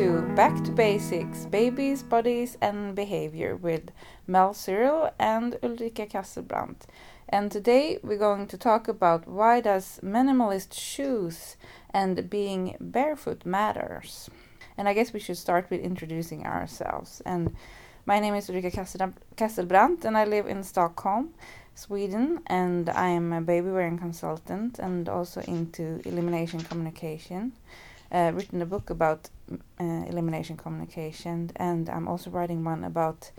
to 0.00 0.22
Back 0.34 0.64
to 0.64 0.72
Basics 0.72 1.44
Babies, 1.44 2.02
Bodies 2.02 2.56
and 2.62 2.96
Behavior 2.96 3.54
with 3.54 3.90
Mel 4.26 4.54
Cyril 4.54 5.10
and 5.18 5.58
Ulrika 5.62 6.06
Kasselbrandt. 6.06 6.86
And 7.28 7.52
today 7.52 7.98
we're 8.02 8.16
going 8.16 8.46
to 8.46 8.56
talk 8.56 8.88
about 8.88 9.28
why 9.28 9.60
does 9.60 10.00
minimalist 10.02 10.72
shoes 10.72 11.58
and 11.90 12.30
being 12.30 12.78
barefoot 12.80 13.44
matters. 13.44 14.30
And 14.78 14.88
I 14.88 14.94
guess 14.94 15.12
we 15.12 15.20
should 15.20 15.36
start 15.36 15.68
with 15.68 15.82
introducing 15.82 16.46
ourselves. 16.46 17.20
And 17.26 17.54
my 18.06 18.20
name 18.20 18.34
is 18.34 18.48
Ulrika 18.48 18.70
Kasselbrandt 18.70 20.06
and 20.06 20.16
I 20.16 20.24
live 20.24 20.46
in 20.46 20.62
Stockholm, 20.62 21.34
Sweden, 21.74 22.40
and 22.46 22.88
I 22.88 23.08
am 23.08 23.34
a 23.34 23.42
baby 23.42 23.68
wearing 23.68 23.98
consultant 23.98 24.78
and 24.78 25.10
also 25.10 25.42
into 25.42 26.00
elimination 26.06 26.60
communication. 26.60 27.52
Uh, 28.12 28.32
written 28.34 28.60
a 28.60 28.66
book 28.66 28.90
about 28.90 29.30
uh, 29.52 29.84
elimination 30.08 30.56
communication, 30.56 31.50
and 31.56 31.88
I'm 31.88 32.08
also 32.08 32.30
writing 32.30 32.64
one 32.64 32.82
about 32.82 33.30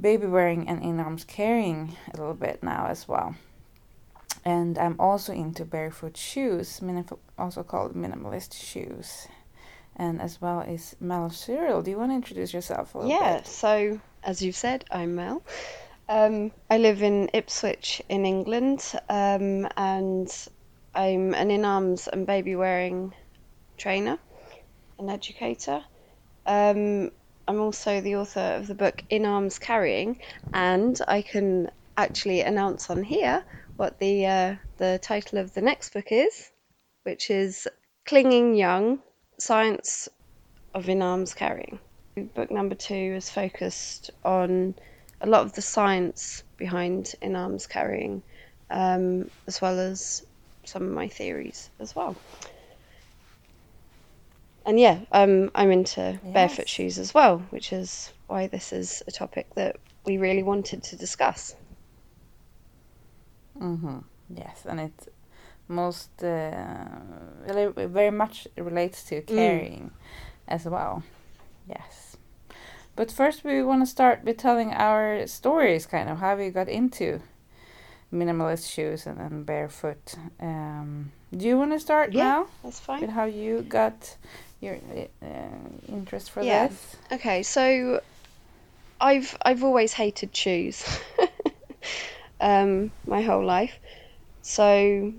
baby 0.00 0.26
wearing 0.26 0.68
and 0.68 0.82
in 0.82 1.00
arms 1.00 1.24
carrying 1.24 1.96
a 2.12 2.16
little 2.16 2.34
bit 2.34 2.62
now 2.62 2.86
as 2.86 3.06
well. 3.06 3.34
And 4.44 4.78
I'm 4.78 4.96
also 4.98 5.32
into 5.32 5.64
barefoot 5.64 6.16
shoes, 6.16 6.80
also 7.38 7.62
called 7.62 7.94
minimalist 7.94 8.54
shoes 8.54 9.28
and 9.96 10.20
as 10.20 10.40
well 10.40 10.60
as 10.60 10.94
Mel 11.00 11.30
Cyril. 11.30 11.82
Do 11.82 11.90
you 11.90 11.98
want 11.98 12.10
to 12.10 12.16
introduce 12.16 12.52
yourself 12.52 12.94
a 12.94 12.98
little 12.98 13.10
yeah, 13.10 13.38
bit? 13.38 13.46
so 13.46 14.00
as 14.22 14.42
you've 14.42 14.56
said, 14.56 14.84
I'm 14.90 15.14
Mel. 15.14 15.42
Um, 16.08 16.52
I 16.70 16.78
live 16.78 17.02
in 17.02 17.30
Ipswich 17.32 18.02
in 18.08 18.26
England 18.26 18.92
um, 19.08 19.66
and 19.76 20.30
I'm 20.94 21.34
an 21.34 21.50
in 21.50 21.64
arms 21.64 22.08
and 22.08 22.26
baby 22.26 22.54
wearing 22.54 23.12
trainer 23.76 24.18
and 24.98 25.10
educator. 25.10 25.84
Um, 26.46 27.10
I'm 27.48 27.60
also 27.60 28.00
the 28.00 28.16
author 28.16 28.40
of 28.40 28.66
the 28.66 28.74
book 28.74 29.04
In 29.10 29.24
Arms 29.24 29.58
Carrying, 29.58 30.20
and 30.52 31.00
I 31.06 31.22
can 31.22 31.70
actually 31.96 32.40
announce 32.40 32.90
on 32.90 33.02
here 33.02 33.44
what 33.76 33.98
the 33.98 34.26
uh, 34.26 34.56
the 34.78 34.98
title 35.02 35.38
of 35.38 35.54
the 35.54 35.60
next 35.60 35.92
book 35.92 36.08
is, 36.10 36.50
which 37.04 37.30
is 37.30 37.68
Clinging 38.04 38.54
Young 38.54 39.00
Science 39.38 40.08
of 40.74 40.88
In 40.88 41.02
Arms 41.02 41.34
Carrying. 41.34 41.78
Book 42.34 42.50
number 42.50 42.74
two 42.74 42.94
is 42.94 43.28
focused 43.28 44.10
on 44.24 44.74
a 45.20 45.26
lot 45.26 45.42
of 45.42 45.52
the 45.52 45.62
science 45.62 46.42
behind 46.56 47.14
in 47.20 47.36
arms 47.36 47.66
carrying, 47.66 48.22
um, 48.70 49.30
as 49.46 49.60
well 49.60 49.78
as 49.78 50.24
some 50.64 50.82
of 50.82 50.90
my 50.90 51.08
theories 51.08 51.70
as 51.78 51.94
well. 51.94 52.16
And 54.66 54.80
yeah, 54.80 54.98
um, 55.12 55.52
I'm 55.54 55.70
into 55.70 56.00
yes. 56.00 56.34
barefoot 56.34 56.68
shoes 56.68 56.98
as 56.98 57.14
well, 57.14 57.38
which 57.50 57.72
is 57.72 58.12
why 58.26 58.48
this 58.48 58.72
is 58.72 59.00
a 59.06 59.12
topic 59.12 59.54
that 59.54 59.76
we 60.04 60.18
really 60.18 60.42
wanted 60.42 60.82
to 60.82 60.96
discuss. 60.96 61.54
Mm-hmm. 63.60 63.98
Yes, 64.34 64.66
and 64.68 64.80
it 64.80 65.12
most 65.68 66.10
uh, 66.22 66.84
very 67.46 68.10
much 68.10 68.48
relates 68.56 69.04
to 69.04 69.22
mm. 69.22 69.26
carrying 69.26 69.90
mm. 69.90 69.90
as 70.48 70.64
well. 70.64 71.04
Yes. 71.68 72.16
But 72.96 73.12
first, 73.12 73.44
we 73.44 73.62
want 73.62 73.82
to 73.82 73.86
start 73.86 74.24
with 74.24 74.38
telling 74.38 74.72
our 74.72 75.26
stories, 75.28 75.86
kind 75.86 76.08
of 76.08 76.18
how 76.18 76.36
we 76.36 76.50
got 76.50 76.68
into 76.68 77.20
minimalist 78.12 78.70
shoes 78.70 79.06
and, 79.06 79.20
and 79.20 79.44
barefoot. 79.46 80.14
Um, 80.40 81.12
do 81.36 81.46
you 81.46 81.58
want 81.58 81.72
to 81.72 81.80
start 81.80 82.12
yeah, 82.12 82.24
now? 82.24 82.46
That's 82.62 82.80
fine. 82.80 83.00
With 83.00 83.10
how 83.10 83.24
you 83.24 83.62
got 83.62 84.16
your 84.60 84.76
uh, 85.22 85.26
interest 85.88 86.30
for 86.30 86.42
yeah. 86.42 86.68
this? 86.68 86.96
Okay, 87.12 87.42
so 87.42 88.00
I've 89.00 89.36
I've 89.42 89.64
always 89.64 89.92
hated 89.92 90.34
shoes, 90.34 90.84
um, 92.40 92.90
my 93.06 93.22
whole 93.22 93.44
life. 93.44 93.78
So 94.42 95.12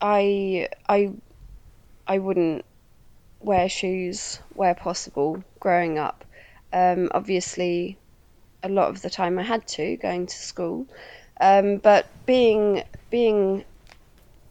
I 0.00 0.68
I 0.88 1.12
I 2.06 2.18
wouldn't 2.18 2.64
wear 3.40 3.68
shoes 3.68 4.40
where 4.54 4.74
possible 4.74 5.42
growing 5.60 5.98
up. 5.98 6.24
Um, 6.72 7.10
obviously, 7.12 7.98
a 8.62 8.68
lot 8.68 8.88
of 8.88 9.02
the 9.02 9.10
time 9.10 9.38
I 9.38 9.42
had 9.42 9.66
to 9.68 9.96
going 9.96 10.26
to 10.26 10.36
school, 10.36 10.86
um, 11.40 11.76
but 11.76 12.06
being 12.26 12.84
being 13.10 13.64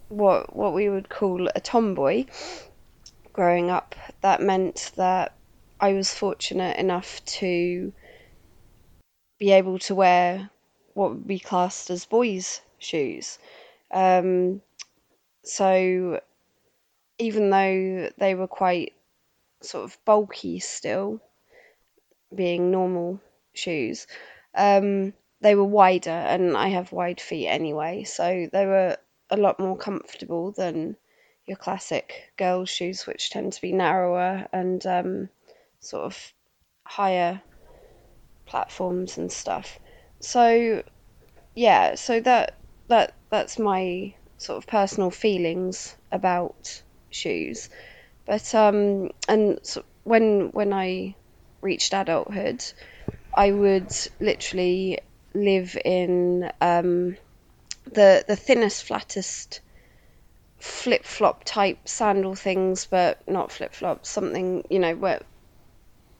what 0.09 0.55
what 0.55 0.73
we 0.73 0.89
would 0.89 1.09
call 1.09 1.47
a 1.53 1.59
tomboy 1.59 2.25
growing 3.37 3.69
up, 3.69 3.93
that 4.21 4.41
meant 4.41 4.91
that 4.95 5.35
I 5.79 5.93
was 5.93 6.11
fortunate 6.11 6.75
enough 6.77 7.23
to 7.37 7.93
be 9.37 9.51
able 9.51 9.77
to 9.77 9.93
wear 9.93 10.49
what 10.95 11.11
would 11.11 11.27
be 11.27 11.37
classed 11.37 11.91
as 11.91 12.03
boys' 12.05 12.61
shoes. 12.79 13.37
Um, 13.91 14.63
so 15.43 16.19
even 17.19 17.51
though 17.51 18.09
they 18.17 18.33
were 18.33 18.47
quite 18.47 18.93
sort 19.61 19.85
of 19.85 20.03
bulky 20.03 20.57
still, 20.57 21.21
being 22.33 22.71
normal 22.71 23.21
shoes, 23.53 24.07
um, 24.55 25.13
they 25.41 25.53
were 25.53 25.63
wider, 25.63 26.09
and 26.09 26.57
I 26.57 26.69
have 26.69 26.91
wide 26.91 27.21
feet 27.21 27.49
anyway, 27.49 28.03
so 28.03 28.49
they 28.51 28.65
were 28.65 28.97
a 29.29 29.37
lot 29.37 29.59
more 29.59 29.77
comfortable 29.77 30.53
than 30.53 30.97
your 31.47 31.57
classic 31.57 32.33
girls' 32.37 32.69
shoes, 32.69 33.07
which 33.07 33.29
tend 33.29 33.53
to 33.53 33.61
be 33.61 33.71
narrower 33.71 34.47
and 34.51 34.85
um, 34.85 35.29
sort 35.79 36.03
of 36.05 36.33
higher 36.85 37.41
platforms 38.45 39.17
and 39.17 39.31
stuff. 39.31 39.79
So, 40.19 40.83
yeah, 41.55 41.95
so 41.95 42.19
that 42.21 42.59
that 42.89 43.15
that's 43.31 43.59
my 43.59 44.15
sort 44.37 44.57
of 44.57 44.67
personal 44.67 45.09
feelings 45.09 45.95
about 46.11 46.83
shoes. 47.09 47.69
But 48.25 48.53
um, 48.53 49.11
and 49.27 49.59
so 49.63 49.83
when 50.03 50.49
when 50.51 50.73
I 50.73 51.15
reached 51.61 51.93
adulthood, 51.93 52.63
I 53.35 53.51
would 53.51 53.91
literally 54.19 54.99
live 55.33 55.77
in 55.83 56.51
um, 56.59 57.17
the 57.85 58.25
the 58.27 58.35
thinnest, 58.35 58.83
flattest 58.83 59.61
flip 60.59 61.05
flop 61.05 61.43
type 61.43 61.87
sandal 61.87 62.35
things, 62.35 62.87
but 62.89 63.27
not 63.27 63.51
flip 63.51 63.73
flops. 63.73 64.09
Something 64.09 64.63
you 64.69 64.79
know 64.79 64.95
where 64.95 65.21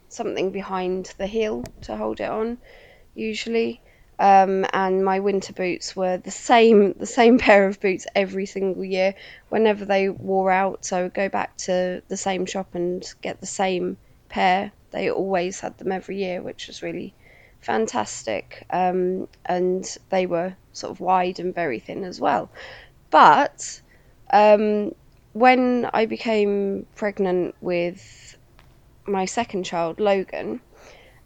something 0.09 0.51
behind 0.51 1.13
the 1.17 1.27
heel 1.27 1.63
to 1.81 1.95
hold 1.95 2.19
it 2.19 2.29
on, 2.29 2.57
usually. 3.15 3.81
Um, 4.19 4.65
and 4.73 5.05
my 5.05 5.19
winter 5.19 5.53
boots 5.53 5.95
were 5.95 6.17
the 6.17 6.31
same 6.31 6.93
the 6.99 7.05
same 7.05 7.37
pair 7.37 7.67
of 7.67 7.79
boots 7.79 8.07
every 8.15 8.45
single 8.45 8.83
year. 8.83 9.15
Whenever 9.49 9.85
they 9.85 10.09
wore 10.09 10.51
out 10.51 10.85
so 10.85 10.97
I 10.97 11.03
would 11.03 11.13
go 11.13 11.29
back 11.29 11.57
to 11.57 12.01
the 12.07 12.17
same 12.17 12.45
shop 12.45 12.73
and 12.73 13.03
get 13.21 13.39
the 13.39 13.47
same 13.47 13.97
pair. 14.29 14.71
They 14.91 15.11
always 15.11 15.59
had 15.59 15.77
them 15.77 15.91
every 15.91 16.17
year 16.17 16.41
which 16.41 16.67
was 16.67 16.81
really 16.81 17.13
fantastic. 17.61 18.65
Um, 18.69 19.27
and 19.45 19.85
they 20.09 20.25
were 20.25 20.55
sort 20.73 20.91
of 20.91 20.99
wide 20.99 21.39
and 21.39 21.53
very 21.53 21.79
thin 21.79 22.03
as 22.03 22.19
well. 22.19 22.49
But 23.09 23.81
um, 24.31 24.91
when 25.33 25.89
I 25.93 26.05
became 26.05 26.87
pregnant 26.95 27.55
with 27.61 28.37
my 29.07 29.25
second 29.25 29.63
child 29.63 29.99
Logan 29.99 30.61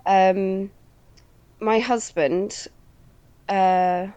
um, 0.06 0.72
my 1.60 1.80
husband 1.80 2.68
uh, 3.50 4.08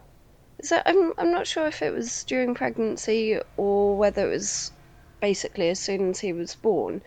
so 0.62 0.81
I'm 0.87 1.12
I'm 1.19 1.31
not 1.31 1.47
sure 1.47 1.66
if 1.66 1.83
it 1.83 1.92
was 1.92 2.25
during 2.25 2.54
pregnancy 2.54 3.39
or 3.57 3.97
whether 3.98 4.27
it 4.28 4.33
was 4.34 4.72
basically 5.21 5.69
as 5.71 5.81
soon 5.81 6.10
as 6.10 6.21
he 6.21 6.33
was 6.33 6.54
born. 6.57 7.03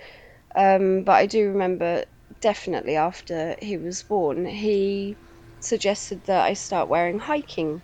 Um, 0.55 1.03
but 1.03 1.13
I 1.13 1.25
do 1.25 1.49
remember 1.49 2.05
definitely 2.41 2.95
after 2.95 3.55
he 3.61 3.77
was 3.77 4.03
born, 4.03 4.45
he 4.45 5.17
suggested 5.59 6.25
that 6.25 6.43
I 6.45 6.53
start 6.53 6.89
wearing 6.89 7.19
hiking 7.19 7.83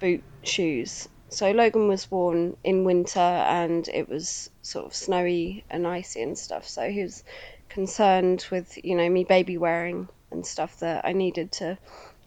boot 0.00 0.24
shoes. 0.44 1.08
So 1.32 1.50
Logan 1.50 1.88
was 1.88 2.06
born 2.06 2.56
in 2.62 2.84
winter 2.84 3.18
and 3.18 3.88
it 3.88 4.08
was 4.08 4.50
sort 4.62 4.86
of 4.86 4.94
snowy 4.94 5.64
and 5.70 5.86
icy 5.86 6.22
and 6.22 6.38
stuff. 6.38 6.68
So 6.68 6.90
he 6.90 7.02
was 7.02 7.24
concerned 7.68 8.46
with, 8.50 8.78
you 8.84 8.94
know, 8.94 9.08
me 9.08 9.24
baby 9.24 9.56
wearing 9.56 10.08
and 10.30 10.46
stuff 10.46 10.78
that 10.80 11.04
I 11.04 11.12
needed 11.12 11.52
to 11.52 11.78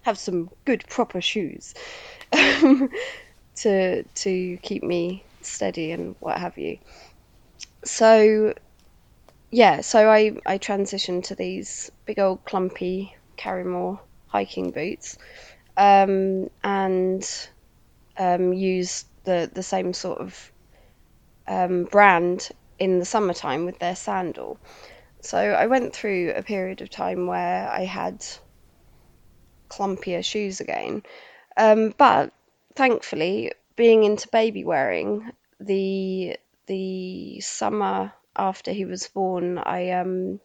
have 0.02 0.18
some 0.18 0.50
good 0.66 0.86
proper 0.88 1.22
shoes 1.22 1.74
to 3.56 4.04
to 4.04 4.58
keep 4.62 4.84
me 4.84 5.24
steady 5.42 5.92
and 5.92 6.16
what 6.20 6.38
have 6.38 6.58
you. 6.58 6.78
So 7.84 8.54
yeah, 9.52 9.82
so 9.82 10.10
I 10.10 10.38
I 10.46 10.58
transitioned 10.58 11.26
to 11.26 11.36
these 11.36 11.92
big 12.06 12.20
old 12.20 12.44
clumpy 12.46 13.16
Karrimor 13.38 14.00
hiking 14.28 14.72
boots, 14.72 15.18
um, 15.78 16.50
and 16.64 17.50
um, 18.18 18.54
used 18.54 19.06
the 19.24 19.50
the 19.54 19.64
same 19.64 19.94
sort 19.94 20.20
of 20.20 20.52
um, 21.48 21.86
brand 21.86 22.50
in 22.80 23.00
the 23.00 23.06
summertime 23.06 23.66
with 23.66 23.80
their 23.80 23.96
sandal. 23.96 24.60
So 25.22 25.38
I 25.38 25.68
went 25.68 25.96
through 25.96 26.34
a 26.36 26.44
period 26.44 26.82
of 26.82 26.90
time 26.90 27.28
where 27.28 27.70
I 27.70 27.86
had 27.86 28.26
clumpier 29.70 30.24
shoes 30.24 30.60
again. 30.60 31.04
Um, 31.58 31.94
but 31.98 32.32
thankfully, 32.76 33.54
being 33.76 34.04
into 34.04 34.28
baby 34.30 34.64
wearing, 34.64 35.32
the 35.60 36.38
the 36.68 37.40
summer 37.42 38.14
after 38.36 38.72
he 38.72 38.86
was 38.86 39.08
born, 39.08 39.58
I 39.58 39.92
um 39.92 40.40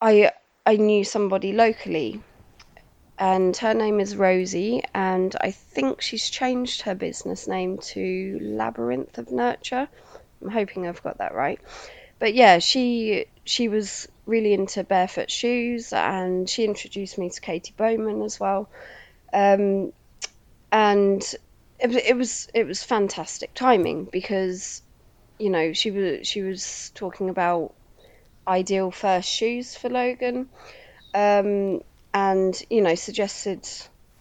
I 0.00 0.32
I 0.66 0.76
knew 0.76 1.04
somebody 1.04 1.52
locally 1.52 2.22
and 3.20 3.54
her 3.58 3.74
name 3.74 4.00
is 4.00 4.16
Rosie, 4.16 4.82
and 4.94 5.36
I 5.38 5.50
think 5.50 6.00
she's 6.00 6.30
changed 6.30 6.82
her 6.82 6.94
business 6.94 7.46
name 7.46 7.76
to 7.78 8.38
Labyrinth 8.40 9.18
of 9.18 9.30
Nurture. 9.30 9.88
I'm 10.40 10.48
hoping 10.48 10.88
I've 10.88 11.02
got 11.02 11.18
that 11.18 11.34
right. 11.34 11.60
But 12.18 12.32
yeah, 12.32 12.60
she 12.60 13.26
she 13.44 13.68
was 13.68 14.08
really 14.24 14.54
into 14.54 14.82
barefoot 14.84 15.30
shoes, 15.30 15.92
and 15.92 16.48
she 16.48 16.64
introduced 16.64 17.18
me 17.18 17.28
to 17.28 17.40
Katy 17.42 17.74
Bowman 17.76 18.22
as 18.22 18.40
well. 18.40 18.70
Um, 19.34 19.92
and 20.72 21.22
it, 21.78 21.94
it 21.94 22.16
was 22.16 22.48
it 22.54 22.66
was 22.66 22.82
fantastic 22.82 23.52
timing 23.52 24.06
because 24.06 24.80
you 25.38 25.50
know 25.50 25.74
she 25.74 25.90
was 25.90 26.26
she 26.26 26.40
was 26.40 26.90
talking 26.94 27.28
about 27.28 27.74
ideal 28.48 28.90
first 28.90 29.28
shoes 29.28 29.76
for 29.76 29.90
Logan. 29.90 30.48
Um, 31.12 31.82
and 32.12 32.60
you 32.70 32.82
know 32.82 32.94
suggested 32.94 33.66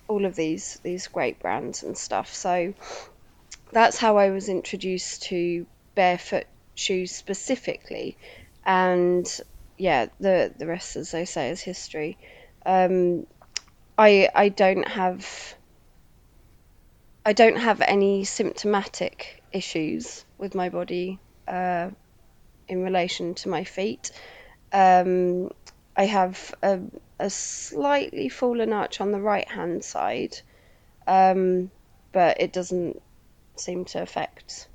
all 0.07 0.25
of 0.25 0.35
these 0.35 0.79
these 0.83 1.07
great 1.07 1.39
brands 1.39 1.83
and 1.83 1.97
stuff. 1.97 2.33
So 2.33 2.73
that's 3.71 3.97
how 3.97 4.17
I 4.17 4.29
was 4.31 4.49
introduced 4.49 5.23
to 5.23 5.65
barefoot 5.95 6.45
shoes 6.75 7.13
specifically, 7.13 8.17
and 8.65 9.25
yeah, 9.77 10.07
the 10.19 10.53
the 10.57 10.67
rest, 10.67 10.95
as 10.95 11.11
they 11.11 11.25
say, 11.25 11.49
is 11.49 11.61
history. 11.61 12.17
Um, 12.65 13.25
I 13.97 14.29
I 14.33 14.49
don't 14.49 14.87
have 14.87 15.55
I 17.25 17.33
don't 17.33 17.57
have 17.57 17.81
any 17.81 18.23
symptomatic 18.23 19.43
issues 19.51 20.25
with 20.37 20.55
my 20.55 20.69
body 20.69 21.19
uh, 21.47 21.89
in 22.67 22.83
relation 22.83 23.35
to 23.35 23.49
my 23.49 23.63
feet. 23.63 24.11
Um, 24.71 25.51
I 25.95 26.05
have 26.05 26.55
a, 26.63 26.79
a 27.19 27.29
slightly 27.29 28.29
fallen 28.29 28.73
arch 28.73 29.01
on 29.01 29.11
the 29.11 29.21
right 29.21 29.49
hand 29.49 29.83
side, 29.83 30.35
um, 31.07 31.71
but 32.11 32.39
it 32.41 32.53
doesn't 32.53 33.01
seem 33.57 33.85
to 33.85 34.01
affect 34.01 34.69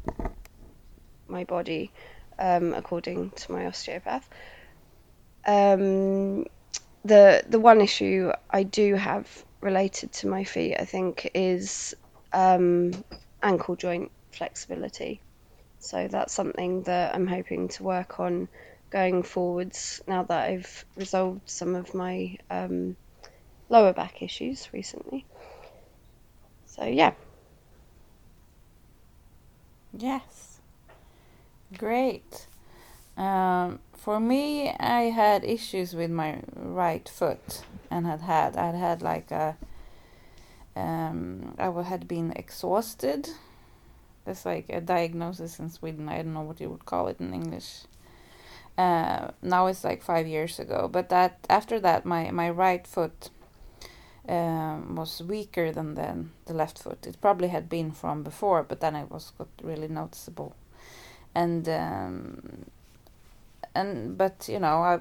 my 1.27 1.45
body 1.45 1.91
um, 2.39 2.75
according 2.75 3.31
to 3.31 3.53
my 3.53 3.67
osteopath. 3.67 4.29
Um, 5.47 6.45
the 7.05 7.43
the 7.49 7.61
one 7.61 7.81
issue 7.81 8.33
I 8.51 8.63
do 8.63 8.95
have 8.95 9.45
related 9.61 10.13
to 10.13 10.29
my 10.29 10.45
feet, 10.45 10.77
I 10.79 10.85
think, 10.85 11.31
is 11.35 11.95
um, 12.33 13.05
ankle 13.43 13.77
joint 13.77 14.11
flexibility. 14.33 15.21
So 15.79 16.09
that's 16.09 16.33
something 16.33 16.83
that 16.85 17.15
I'm 17.15 17.27
hoping 17.27 17.69
to 17.69 17.83
work 17.83 18.21
on 18.21 18.49
going 18.95 19.25
forwards 19.25 20.01
now 20.07 20.23
that 20.23 20.49
I've 20.49 20.85
resolved 20.95 21.51
some 21.51 21.75
of 21.75 21.95
my 21.95 22.39
um, 22.49 22.97
lower 23.69 23.93
back 23.93 24.23
issues 24.23 24.69
recently. 24.73 25.27
So, 26.67 26.85
yeah. 26.85 27.15
Yes. 29.99 30.61
Great. 31.77 32.47
Um, 33.17 33.81
for 33.95 34.21
me, 34.21 34.71
I 34.71 35.11
had 35.11 35.43
issues 35.43 35.93
with 35.93 36.13
my 36.13 36.39
right 36.55 37.09
foot 37.09 37.65
and 37.91 38.07
had 38.07 38.21
had, 38.21 38.57
I 38.57 38.67
had 38.67 38.77
had 38.77 39.03
like 39.03 39.33
a, 39.33 39.57
um, 40.77 41.57
I 41.59 41.69
had 41.83 42.07
been 42.07 42.33
exhausted. 42.37 43.29
That's 44.25 44.47
like 44.47 44.67
a 44.69 44.81
diagnosis 44.81 45.59
in 45.59 45.69
Sweden. 45.69 46.09
I 46.09 46.19
don't 46.19 46.33
know 46.33 46.43
what 46.43 46.61
you 46.61 46.71
would 46.71 46.87
call 46.87 47.09
it 47.09 47.19
in 47.19 47.35
English. 47.35 47.87
Uh, 48.77 49.29
now 49.41 49.67
it's 49.67 49.85
like 49.85 50.03
five 50.03 50.27
years 50.27 50.59
ago. 50.59 50.89
But 50.91 51.09
that 51.09 51.39
after 51.49 51.81
that, 51.81 52.05
my 52.05 52.31
my 52.31 52.51
right 52.51 52.87
foot 52.87 53.31
um, 54.29 54.97
was 54.97 55.23
weaker 55.23 55.73
than 55.73 55.95
the 55.95 56.25
the 56.47 56.55
left 56.55 56.79
foot. 56.79 57.07
It 57.07 57.21
probably 57.21 57.49
had 57.49 57.69
been 57.69 57.93
from 57.93 58.23
before, 58.23 58.63
but 58.63 58.81
then 58.81 58.97
it 58.97 59.11
was 59.11 59.33
got 59.39 59.49
really 59.63 59.89
noticeable. 59.89 60.55
And 61.35 61.69
um, 61.69 62.67
and 63.75 64.19
but 64.19 64.49
you 64.49 64.59
know 64.59 64.83
I, 64.83 65.01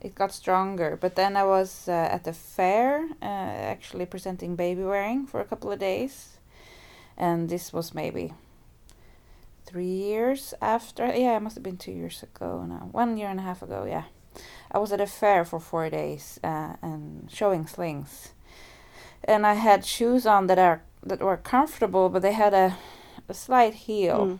it 0.00 0.14
got 0.14 0.32
stronger. 0.32 0.96
But 1.00 1.14
then 1.16 1.36
I 1.36 1.44
was 1.44 1.88
uh, 1.88 2.08
at 2.10 2.24
the 2.24 2.32
fair, 2.32 3.08
uh, 3.20 3.24
actually 3.24 4.06
presenting 4.06 4.56
baby 4.56 4.82
wearing 4.82 5.26
for 5.26 5.40
a 5.40 5.44
couple 5.44 5.70
of 5.70 5.78
days, 5.78 6.38
and 7.16 7.48
this 7.48 7.72
was 7.72 7.94
maybe 7.94 8.32
three 9.66 9.86
years 9.86 10.54
after. 10.60 11.06
Yeah, 11.06 11.36
it 11.36 11.40
must 11.40 11.56
have 11.56 11.62
been 11.62 11.76
two 11.76 11.92
years 11.92 12.22
ago 12.22 12.64
now. 12.66 12.88
One 12.92 13.16
year 13.16 13.28
and 13.28 13.40
a 13.40 13.42
half 13.42 13.62
ago, 13.62 13.84
yeah. 13.88 14.04
I 14.70 14.78
was 14.78 14.92
at 14.92 15.00
a 15.00 15.06
fair 15.06 15.44
for 15.44 15.60
four 15.60 15.90
days 15.90 16.40
uh, 16.42 16.76
and 16.80 17.30
showing 17.30 17.66
slings, 17.66 18.32
and 19.24 19.46
I 19.46 19.54
had 19.54 19.84
shoes 19.84 20.26
on 20.26 20.46
that 20.46 20.58
are 20.58 20.82
that 21.02 21.20
were 21.20 21.36
comfortable, 21.36 22.08
but 22.08 22.22
they 22.22 22.32
had 22.32 22.54
a 22.54 22.76
a 23.28 23.34
slight 23.34 23.74
heel, 23.74 24.18
mm. 24.26 24.38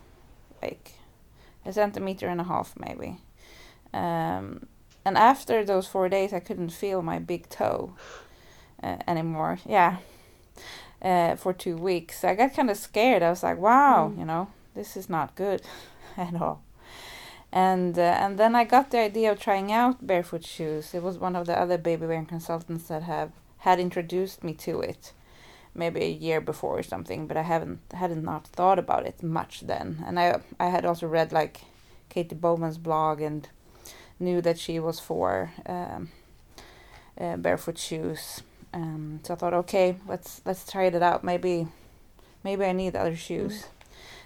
like 0.62 0.92
a 1.64 1.72
centimeter 1.72 2.28
and 2.28 2.40
a 2.40 2.44
half 2.44 2.74
maybe. 2.78 3.18
Um, 3.92 4.66
and 5.04 5.18
after 5.18 5.64
those 5.64 5.86
four 5.86 6.08
days, 6.08 6.32
I 6.32 6.40
couldn't 6.40 6.70
feel 6.70 7.02
my 7.02 7.18
big 7.18 7.48
toe 7.48 7.94
uh, 8.82 8.98
anymore. 9.06 9.58
Yeah. 9.66 9.98
Uh, 11.00 11.34
for 11.34 11.52
two 11.52 11.76
weeks, 11.76 12.22
I 12.22 12.34
got 12.34 12.54
kind 12.54 12.70
of 12.70 12.76
scared. 12.76 13.22
I 13.24 13.30
was 13.30 13.42
like, 13.42 13.58
"Wow, 13.58 14.12
mm. 14.14 14.18
you 14.20 14.24
know, 14.24 14.48
this 14.74 14.96
is 14.96 15.08
not 15.08 15.34
good 15.34 15.62
at 16.16 16.34
all. 16.40 16.62
And 17.52 17.98
uh, 17.98 18.16
and 18.18 18.38
then 18.38 18.54
I 18.54 18.64
got 18.64 18.90
the 18.90 18.98
idea 18.98 19.30
of 19.30 19.38
trying 19.38 19.70
out 19.70 20.06
barefoot 20.06 20.44
shoes. 20.44 20.94
It 20.94 21.02
was 21.02 21.18
one 21.18 21.36
of 21.36 21.46
the 21.46 21.58
other 21.58 21.76
baby 21.76 22.06
wearing 22.06 22.26
consultants 22.26 22.88
that 22.88 23.02
have 23.02 23.32
had 23.58 23.78
introduced 23.78 24.42
me 24.42 24.54
to 24.54 24.80
it, 24.80 25.12
maybe 25.74 26.02
a 26.02 26.10
year 26.10 26.40
before 26.40 26.78
or 26.78 26.82
something. 26.82 27.26
But 27.26 27.36
I 27.36 27.42
haven't 27.42 27.80
hadn't 27.92 28.24
not 28.24 28.46
thought 28.46 28.78
about 28.78 29.06
it 29.06 29.22
much 29.22 29.60
then. 29.60 30.02
And 30.06 30.18
I 30.18 30.40
I 30.58 30.68
had 30.68 30.86
also 30.86 31.06
read 31.06 31.30
like 31.30 31.60
Katy 32.08 32.34
Bowman's 32.34 32.78
blog 32.78 33.20
and 33.20 33.46
knew 34.18 34.40
that 34.40 34.58
she 34.58 34.78
was 34.78 34.98
for 34.98 35.52
um, 35.66 36.08
uh, 37.20 37.36
barefoot 37.36 37.76
shoes. 37.76 38.42
Um, 38.72 39.20
so 39.22 39.34
I 39.34 39.36
thought, 39.36 39.54
okay, 39.54 39.96
let's 40.06 40.40
let's 40.46 40.70
try 40.70 40.84
it 40.84 41.02
out. 41.02 41.22
Maybe 41.22 41.68
maybe 42.42 42.64
I 42.64 42.72
need 42.72 42.96
other 42.96 43.16
shoes. 43.16 43.66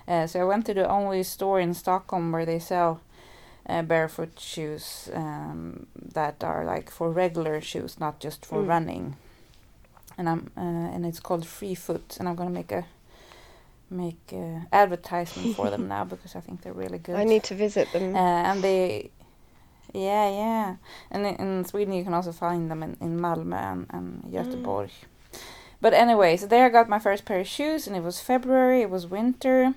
Uh, 0.08 0.26
so 0.26 0.40
I 0.40 0.44
went 0.44 0.66
to 0.66 0.74
the 0.74 0.88
only 0.88 1.22
store 1.22 1.60
in 1.60 1.74
Stockholm 1.74 2.32
where 2.32 2.46
they 2.46 2.58
sell 2.58 3.00
uh, 3.68 3.82
barefoot 3.82 4.38
shoes 4.38 5.10
um, 5.12 5.86
that 6.14 6.44
are 6.44 6.64
like 6.64 6.90
for 6.90 7.10
regular 7.10 7.60
shoes, 7.60 7.98
not 7.98 8.20
just 8.20 8.46
for 8.46 8.62
mm. 8.62 8.68
running. 8.68 9.16
And 10.18 10.28
I'm 10.28 10.50
uh, 10.56 10.94
and 10.94 11.04
it's 11.04 11.20
called 11.20 11.46
Free 11.46 11.74
Foot, 11.74 12.16
and 12.18 12.28
I'm 12.28 12.36
gonna 12.36 12.50
make 12.50 12.72
a 12.72 12.86
make 13.90 14.32
uh, 14.32 14.60
advertisement 14.72 15.56
for 15.56 15.70
them 15.70 15.88
now 15.94 16.04
because 16.04 16.34
I 16.36 16.40
think 16.40 16.62
they're 16.62 16.72
really 16.72 16.98
good. 16.98 17.16
I 17.16 17.24
need 17.24 17.44
to 17.44 17.54
visit 17.54 17.92
them. 17.92 18.14
Uh, 18.14 18.18
and 18.18 18.62
they, 18.62 19.10
yeah, 19.92 20.30
yeah. 20.30 20.76
And 21.10 21.26
in, 21.26 21.34
in, 21.36 21.64
Sweden 21.64 21.94
you 21.94 22.04
can 22.04 22.14
also 22.14 22.32
find 22.32 22.70
them 22.70 22.82
in, 22.82 22.96
in 23.00 23.20
Malmö 23.20 23.54
and, 23.54 23.86
and 23.90 24.22
Göteborg. 24.24 24.90
Mm. 24.90 25.40
But 25.80 25.92
anyway, 25.92 26.36
so 26.36 26.46
there 26.46 26.64
I 26.64 26.68
got 26.70 26.88
my 26.88 26.98
first 26.98 27.24
pair 27.24 27.40
of 27.40 27.46
shoes, 27.46 27.86
and 27.86 27.94
it 27.94 28.02
was 28.02 28.18
February. 28.18 28.80
It 28.80 28.90
was 28.90 29.06
winter, 29.06 29.74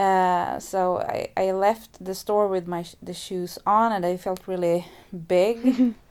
uh, 0.00 0.58
so 0.58 0.98
I, 0.98 1.28
I 1.36 1.52
left 1.52 2.02
the 2.04 2.14
store 2.14 2.48
with 2.48 2.66
my 2.66 2.82
sh- 2.82 2.96
the 3.02 3.14
shoes 3.14 3.58
on 3.66 3.92
and 3.92 4.04
I 4.06 4.16
felt 4.16 4.48
really 4.48 4.86
big. 5.28 5.94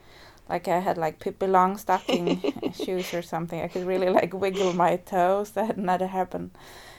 Like 0.49 0.67
I 0.67 0.79
had 0.79 0.97
like 0.97 1.19
Pippi 1.19 1.45
Longstocking 1.45 2.73
shoes 2.83 3.13
or 3.13 3.21
something. 3.21 3.61
I 3.61 3.67
could 3.67 3.85
really 3.85 4.09
like 4.09 4.33
wiggle 4.33 4.73
my 4.73 4.95
toes. 4.95 5.51
That 5.51 5.67
had 5.67 5.77
never 5.77 6.07
happened 6.07 6.49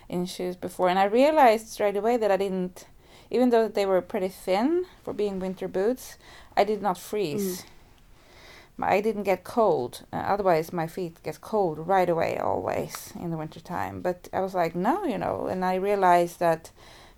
in 0.09 0.27
shoes 0.27 0.55
before. 0.55 0.89
And 0.89 1.01
I 1.01 1.05
realized 1.07 1.67
straight 1.67 1.97
away 1.97 2.17
that 2.17 2.31
I 2.31 2.37
didn't 2.37 2.87
even 3.29 3.51
though 3.51 3.67
they 3.67 3.87
were 3.87 4.01
pretty 4.03 4.29
thin 4.29 4.85
for 5.03 5.13
being 5.13 5.41
winter 5.41 5.67
boots 5.69 6.17
I 6.57 6.65
did 6.65 6.81
not 6.81 6.97
freeze. 6.97 7.63
Mm. 7.63 7.65
I 8.83 9.01
didn't 9.01 9.25
get 9.25 9.45
cold. 9.45 10.05
Uh, 10.13 10.17
otherwise, 10.17 10.73
my 10.73 10.87
feet 10.87 11.23
get 11.23 11.41
cold 11.41 11.79
right 11.79 12.09
away, 12.09 12.39
always 12.39 13.13
in 13.15 13.31
the 13.31 13.37
wintertime. 13.37 14.01
But 14.01 14.29
I 14.33 14.41
was 14.41 14.55
like, 14.55 14.75
no, 14.75 15.05
you 15.05 15.19
know. 15.19 15.47
And 15.47 15.65
I 15.65 15.75
realized 15.75 16.39
that 16.41 16.71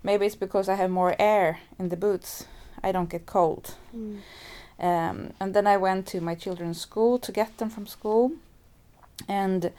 maybe 0.03 0.25
it's 0.25 0.35
because 0.35 0.69
I 0.69 0.75
have 0.75 0.89
more 0.89 1.15
air 1.19 1.59
in 1.79 1.89
the 1.89 1.97
boots. 1.97 2.45
I 2.83 2.91
don't 2.91 3.09
get 3.09 3.25
cold. 3.25 3.75
Mm. 3.95 4.19
Um, 4.79 5.33
and 5.39 5.53
then 5.53 5.67
I 5.67 5.77
went 5.77 6.07
to 6.07 6.21
my 6.21 6.35
children's 6.35 6.81
school 6.81 7.17
to 7.19 7.31
get 7.31 7.57
them 7.57 7.69
from 7.69 7.87
school. 7.87 8.33
And 9.27 9.71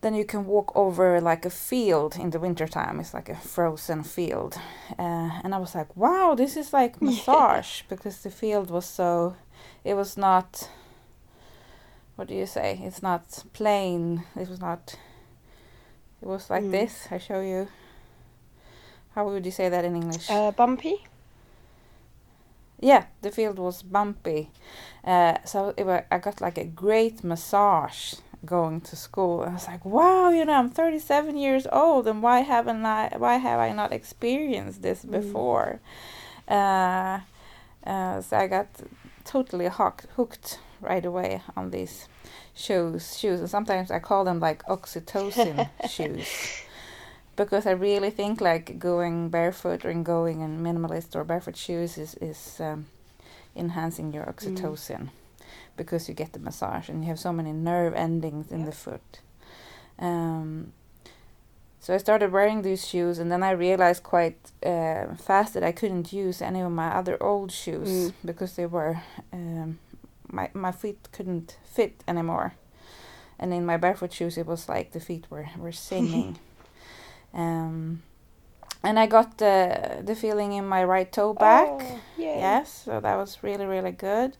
then 0.00 0.14
you 0.14 0.24
can 0.24 0.46
walk 0.46 0.72
over 0.74 1.20
like 1.20 1.44
a 1.44 1.50
field 1.50 2.16
in 2.16 2.30
the 2.30 2.38
wintertime. 2.38 3.00
It's 3.00 3.12
like 3.12 3.28
a 3.28 3.36
frozen 3.36 4.02
field. 4.02 4.58
Uh, 4.98 5.30
and 5.44 5.54
I 5.54 5.58
was 5.58 5.74
like, 5.74 5.94
wow, 5.96 6.34
this 6.34 6.56
is 6.56 6.72
like 6.72 7.02
massage 7.02 7.82
because 7.88 8.22
the 8.22 8.30
field 8.30 8.70
was 8.70 8.86
so, 8.86 9.36
it 9.84 9.94
was 9.94 10.16
not, 10.16 10.70
what 12.20 12.28
do 12.28 12.34
you 12.34 12.44
say? 12.44 12.78
It's 12.84 13.02
not 13.02 13.22
plain. 13.54 14.24
It 14.36 14.46
was 14.50 14.60
not, 14.60 14.94
it 16.20 16.28
was 16.28 16.50
like 16.50 16.64
Mm. 16.64 16.70
this. 16.70 17.08
I 17.10 17.16
show 17.18 17.40
you. 17.40 17.68
How 19.14 19.24
would 19.24 19.46
you 19.46 19.50
say 19.50 19.70
that 19.70 19.84
in 19.86 19.96
English? 19.96 20.28
Uh, 20.30 20.50
bumpy. 20.50 20.96
yeah, 22.78 23.04
the 23.22 23.30
field 23.30 23.58
was 23.58 23.82
bumpy. 23.82 24.50
Uh, 25.02 25.36
so 25.46 25.72
it 25.78 25.84
wa 25.86 26.00
I 26.10 26.18
got 26.18 26.40
like 26.42 26.58
a 26.60 26.64
great 26.64 27.24
massage 27.24 28.14
going 28.44 28.80
to 28.82 28.96
school. 28.96 29.44
I 29.48 29.52
was 29.54 29.66
like, 29.66 29.84
wow, 29.86 30.28
you 30.30 30.44
know, 30.44 30.52
I'm 30.60 30.68
37 30.70 31.36
years 31.38 31.66
old, 31.72 32.06
and 32.06 32.22
why 32.22 32.40
haven't 32.40 32.84
I? 32.84 33.16
Why 33.16 33.36
have 33.38 33.60
I 33.60 33.72
not 33.72 33.92
experienced 33.92 34.82
this 34.82 35.04
Mm. 35.06 35.10
before? 35.10 35.80
Uh, 36.48 37.20
uh, 37.86 38.20
so 38.20 38.36
I 38.36 38.46
got 38.46 38.68
totally 39.24 39.68
hooked, 39.68 40.06
hooked 40.16 40.58
right 40.80 41.04
away 41.04 41.42
on 41.56 41.70
these 41.70 42.08
shoes. 42.54 43.18
Shoes, 43.18 43.40
and 43.40 43.50
sometimes 43.50 43.90
I 43.90 43.98
call 43.98 44.24
them 44.24 44.40
like 44.40 44.62
oxytocin 44.66 45.68
shoes. 45.88 46.28
Because 47.36 47.66
I 47.66 47.70
really 47.72 48.10
think 48.10 48.40
like 48.40 48.78
going 48.78 49.28
barefoot 49.30 49.84
or 49.84 49.92
going 49.94 50.40
in 50.40 50.60
minimalist 50.62 51.14
or 51.16 51.24
barefoot 51.24 51.56
shoes 51.56 51.96
is 51.98 52.14
is 52.20 52.60
um, 52.60 52.86
enhancing 53.56 54.12
your 54.12 54.24
oxytocin 54.26 55.08
because 55.76 56.08
you 56.08 56.14
get 56.14 56.32
the 56.32 56.38
massage 56.38 56.88
and 56.90 57.02
you 57.02 57.08
have 57.08 57.18
so 57.18 57.32
many 57.32 57.52
nerve 57.52 57.94
endings 57.94 58.50
in 58.52 58.60
Yeah. 58.60 58.66
the 58.66 58.72
foot. 58.72 59.20
Um, 59.98 60.72
so 61.82 61.94
I 61.94 61.98
started 61.98 62.30
wearing 62.32 62.60
these 62.62 62.86
shoes, 62.86 63.18
and 63.18 63.30
then 63.32 63.42
I 63.42 63.52
realized 63.52 64.02
quite 64.02 64.36
uh, 64.62 65.14
fast 65.16 65.54
that 65.54 65.62
I 65.64 65.72
couldn't 65.72 66.12
use 66.12 66.42
any 66.42 66.60
of 66.60 66.70
my 66.72 66.88
other 66.94 67.16
old 67.22 67.50
shoes 67.52 67.88
Mm. 67.88 68.12
because 68.24 68.54
they 68.56 68.66
were 68.66 69.00
um, 69.32 69.78
my 70.32 70.50
my 70.54 70.72
feet 70.72 71.08
couldn't 71.12 71.58
fit 71.64 72.02
anymore. 72.08 72.54
And 73.38 73.54
in 73.54 73.64
my 73.64 73.78
barefoot 73.78 74.12
shoes, 74.12 74.36
it 74.36 74.46
was 74.46 74.68
like 74.68 74.92
the 74.92 75.00
feet 75.00 75.26
were 75.30 75.48
were 75.58 75.72
singing. 75.90 76.38
um, 77.34 78.02
and 78.82 78.98
I 78.98 79.06
got 79.06 79.38
the 79.38 80.02
the 80.02 80.14
feeling 80.14 80.52
in 80.52 80.66
my 80.66 80.84
right 80.84 81.10
toe 81.12 81.34
back. 81.34 81.68
Oh. 81.68 82.00
Yes, 82.16 82.82
so 82.84 83.00
that 83.00 83.16
was 83.16 83.42
really, 83.42 83.66
really 83.66 83.92
good. 83.92 84.36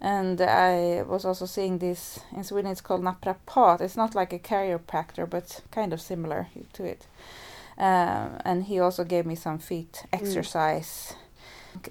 And 0.00 0.40
I 0.40 1.02
was 1.02 1.24
also 1.24 1.46
seeing 1.46 1.78
this 1.78 2.20
in 2.36 2.42
Sweden, 2.44 2.70
it's 2.72 2.80
called 2.80 3.02
naprapat. 3.02 3.80
It's 3.80 3.96
not 3.96 4.14
like 4.14 4.32
a 4.32 4.38
chiropractor, 4.38 5.28
but 5.28 5.60
kind 5.70 5.92
of 5.92 6.00
similar 6.00 6.48
to 6.72 6.84
it. 6.84 7.06
Um, 7.78 8.38
and 8.44 8.64
he 8.64 8.80
also 8.80 9.04
gave 9.04 9.26
me 9.26 9.34
some 9.36 9.58
feet 9.58 10.04
exercise. 10.12 11.14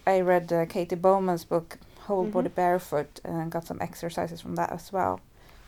I 0.05 0.21
read 0.21 0.51
uh, 0.53 0.65
Katy 0.65 0.95
Bowman's 0.95 1.45
book, 1.45 1.77
Whole 2.11 2.25
Body 2.31 2.49
Mhm. 2.49 2.55
Barefoot, 2.55 3.19
and 3.23 3.51
got 3.51 3.65
some 3.65 3.81
exercises 3.81 4.41
from 4.41 4.55
that 4.55 4.71
as 4.71 4.91
well. 4.93 5.19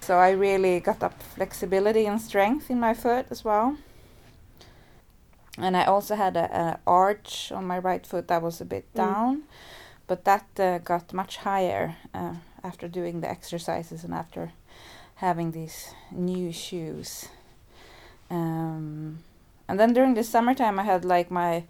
So 0.01 0.13
I 0.19 0.31
really 0.31 0.79
got 0.79 1.01
up 1.03 1.13
flexibility 1.35 2.05
and 2.09 2.21
strength 2.21 2.69
in 2.69 2.79
my 2.79 2.93
foot 2.93 3.25
as 3.31 3.45
well. 3.45 3.75
And 5.57 5.75
I 5.77 5.85
also 5.85 6.15
had 6.15 6.35
a, 6.35 6.45
a 6.63 6.79
arch 6.85 7.51
on 7.51 7.65
my 7.67 7.77
right 7.79 8.05
foot 8.07 8.27
that 8.27 8.41
was 8.41 8.61
a 8.61 8.65
bit 8.65 8.85
Mm. 8.93 8.97
down, 8.97 9.43
but 10.07 10.23
that 10.25 10.45
uh, 10.59 10.79
got 10.79 11.13
much 11.13 11.37
higher 11.37 11.95
uh, 12.13 12.35
after 12.63 12.87
doing 12.89 13.21
the 13.21 13.29
exercises 13.29 14.03
and 14.03 14.13
after 14.13 14.51
having 15.15 15.51
these 15.51 15.93
new 16.11 16.51
shoes. 16.51 17.29
Um, 18.29 19.19
and 19.67 19.79
then 19.79 19.93
during 19.93 20.15
the 20.15 20.23
summertime, 20.23 20.79
I 20.79 20.83
had 20.83 21.05
like 21.05 21.29
my 21.31 21.63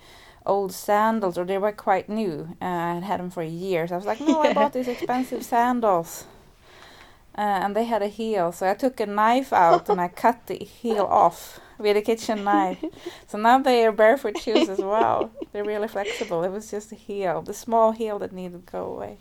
old 0.45 0.71
sandals, 0.71 1.37
or 1.37 1.45
they 1.45 1.57
were 1.57 1.71
quite 1.71 2.09
new. 2.09 2.55
Uh, 2.61 2.65
I 2.65 2.93
had 2.95 3.03
had 3.03 3.19
them 3.19 3.29
for 3.29 3.43
years. 3.43 3.91
I 3.91 3.95
was 3.95 4.05
like, 4.05 4.19
no, 4.19 4.41
I 4.41 4.53
bought 4.59 4.73
these 4.73 4.87
expensive 4.87 5.43
sandals. 5.43 6.25
Uh, 7.35 7.41
and 7.41 7.75
they 7.75 7.85
had 7.85 8.03
a 8.03 8.07
heel, 8.07 8.51
so 8.51 8.69
I 8.69 8.75
took 8.75 8.99
a 8.99 9.07
knife 9.07 9.51
out 9.51 9.89
and 9.89 9.99
I 9.99 10.07
cut 10.07 10.45
the 10.45 10.57
heel 10.57 11.05
off 11.05 11.59
with 11.79 11.97
a 11.97 12.01
kitchen 12.01 12.43
knife. 12.43 12.83
So 13.27 13.39
now 13.39 13.57
they 13.57 13.85
are 13.87 13.91
barefoot 13.91 14.37
shoes 14.37 14.69
as 14.69 14.77
well. 14.77 15.31
They're 15.51 15.63
really 15.63 15.87
flexible. 15.87 16.43
It 16.43 16.51
was 16.51 16.69
just 16.69 16.91
a 16.91 16.95
heel, 16.95 17.41
the 17.41 17.53
small 17.53 17.91
heel 17.91 18.19
that 18.19 18.33
needed 18.33 18.67
to 18.67 18.71
go 18.71 18.85
away. 18.85 19.17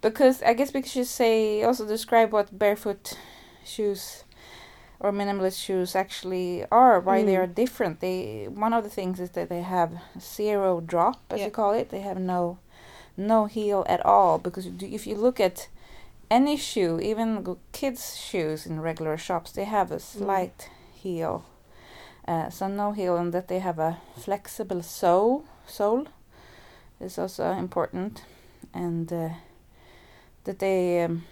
Because 0.00 0.42
I 0.42 0.54
guess 0.54 0.70
because 0.70 0.94
you 0.94 1.02
say 1.02 1.64
also 1.64 1.84
describe 1.86 2.32
what 2.32 2.56
barefoot 2.56 3.18
shoes 3.64 4.22
or 5.04 5.12
minimalist 5.12 5.58
shoes 5.66 5.94
actually 5.94 6.64
are, 6.70 6.98
why 6.98 7.22
they 7.24 7.34
Mm. 7.36 7.42
are 7.42 7.46
different. 7.62 8.00
They 8.00 8.48
one 8.66 8.72
of 8.76 8.82
the 8.84 8.90
things 8.98 9.20
is 9.20 9.30
that 9.36 9.48
they 9.48 9.62
have 9.62 9.90
zero 10.18 10.80
drop, 10.80 11.16
as 11.30 11.38
Yeah. 11.40 11.46
you 11.46 11.52
call 11.60 11.72
it. 11.80 11.88
They 11.90 12.00
have 12.10 12.18
no 12.20 12.56
no 13.16 13.44
heel 13.56 13.84
at 13.94 14.00
all. 14.04 14.38
Because 14.38 14.66
if 14.80 15.06
you 15.06 15.16
look 15.26 15.38
at 15.40 15.68
any 16.30 16.56
shoe, 16.56 16.98
even 17.00 17.56
kids' 17.72 18.16
shoes 18.16 18.66
in 18.66 18.80
regular 18.80 19.16
shops, 19.18 19.52
they 19.52 19.64
have 19.64 19.92
a 19.94 20.00
slight 20.00 20.70
heel. 21.02 21.42
Uh, 22.26 22.48
so 22.50 22.66
no 22.68 22.92
heel, 22.92 23.16
and 23.16 23.32
that 23.34 23.46
they 23.48 23.60
have 23.60 23.78
a 23.78 23.98
flexible 24.16 24.82
sole. 24.82 25.44
Sole 25.66 26.06
is 27.00 27.18
also 27.18 27.44
important, 27.52 28.22
and 28.72 29.12
uh, 29.12 29.28
that 30.44 30.58
they 30.58 31.04
um, 31.04 31.22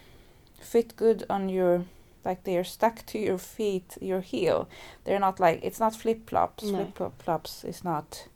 fit 0.60 0.94
good 0.96 1.24
on 1.30 1.48
your, 1.48 1.84
like 2.24 2.44
they 2.44 2.56
are 2.56 2.64
stuck 2.64 3.04
to 3.06 3.18
your 3.18 3.38
feet, 3.38 3.96
your 4.00 4.20
heel. 4.20 4.68
They're 5.04 5.18
not 5.18 5.40
like 5.40 5.60
it's 5.62 5.80
not 5.80 5.96
flip 5.96 6.28
flops. 6.28 6.64
No. 6.64 6.92
Flip 6.94 7.12
flops 7.22 7.64
is 7.64 7.84
not 7.84 8.28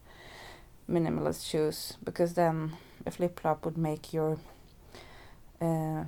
minimalist 0.88 1.48
shoes 1.48 1.96
because 2.04 2.34
then 2.34 2.72
a 3.04 3.10
flip 3.10 3.40
flop 3.40 3.64
would 3.64 3.76
make 3.78 4.12
your 4.12 4.38
uh, 5.60 6.04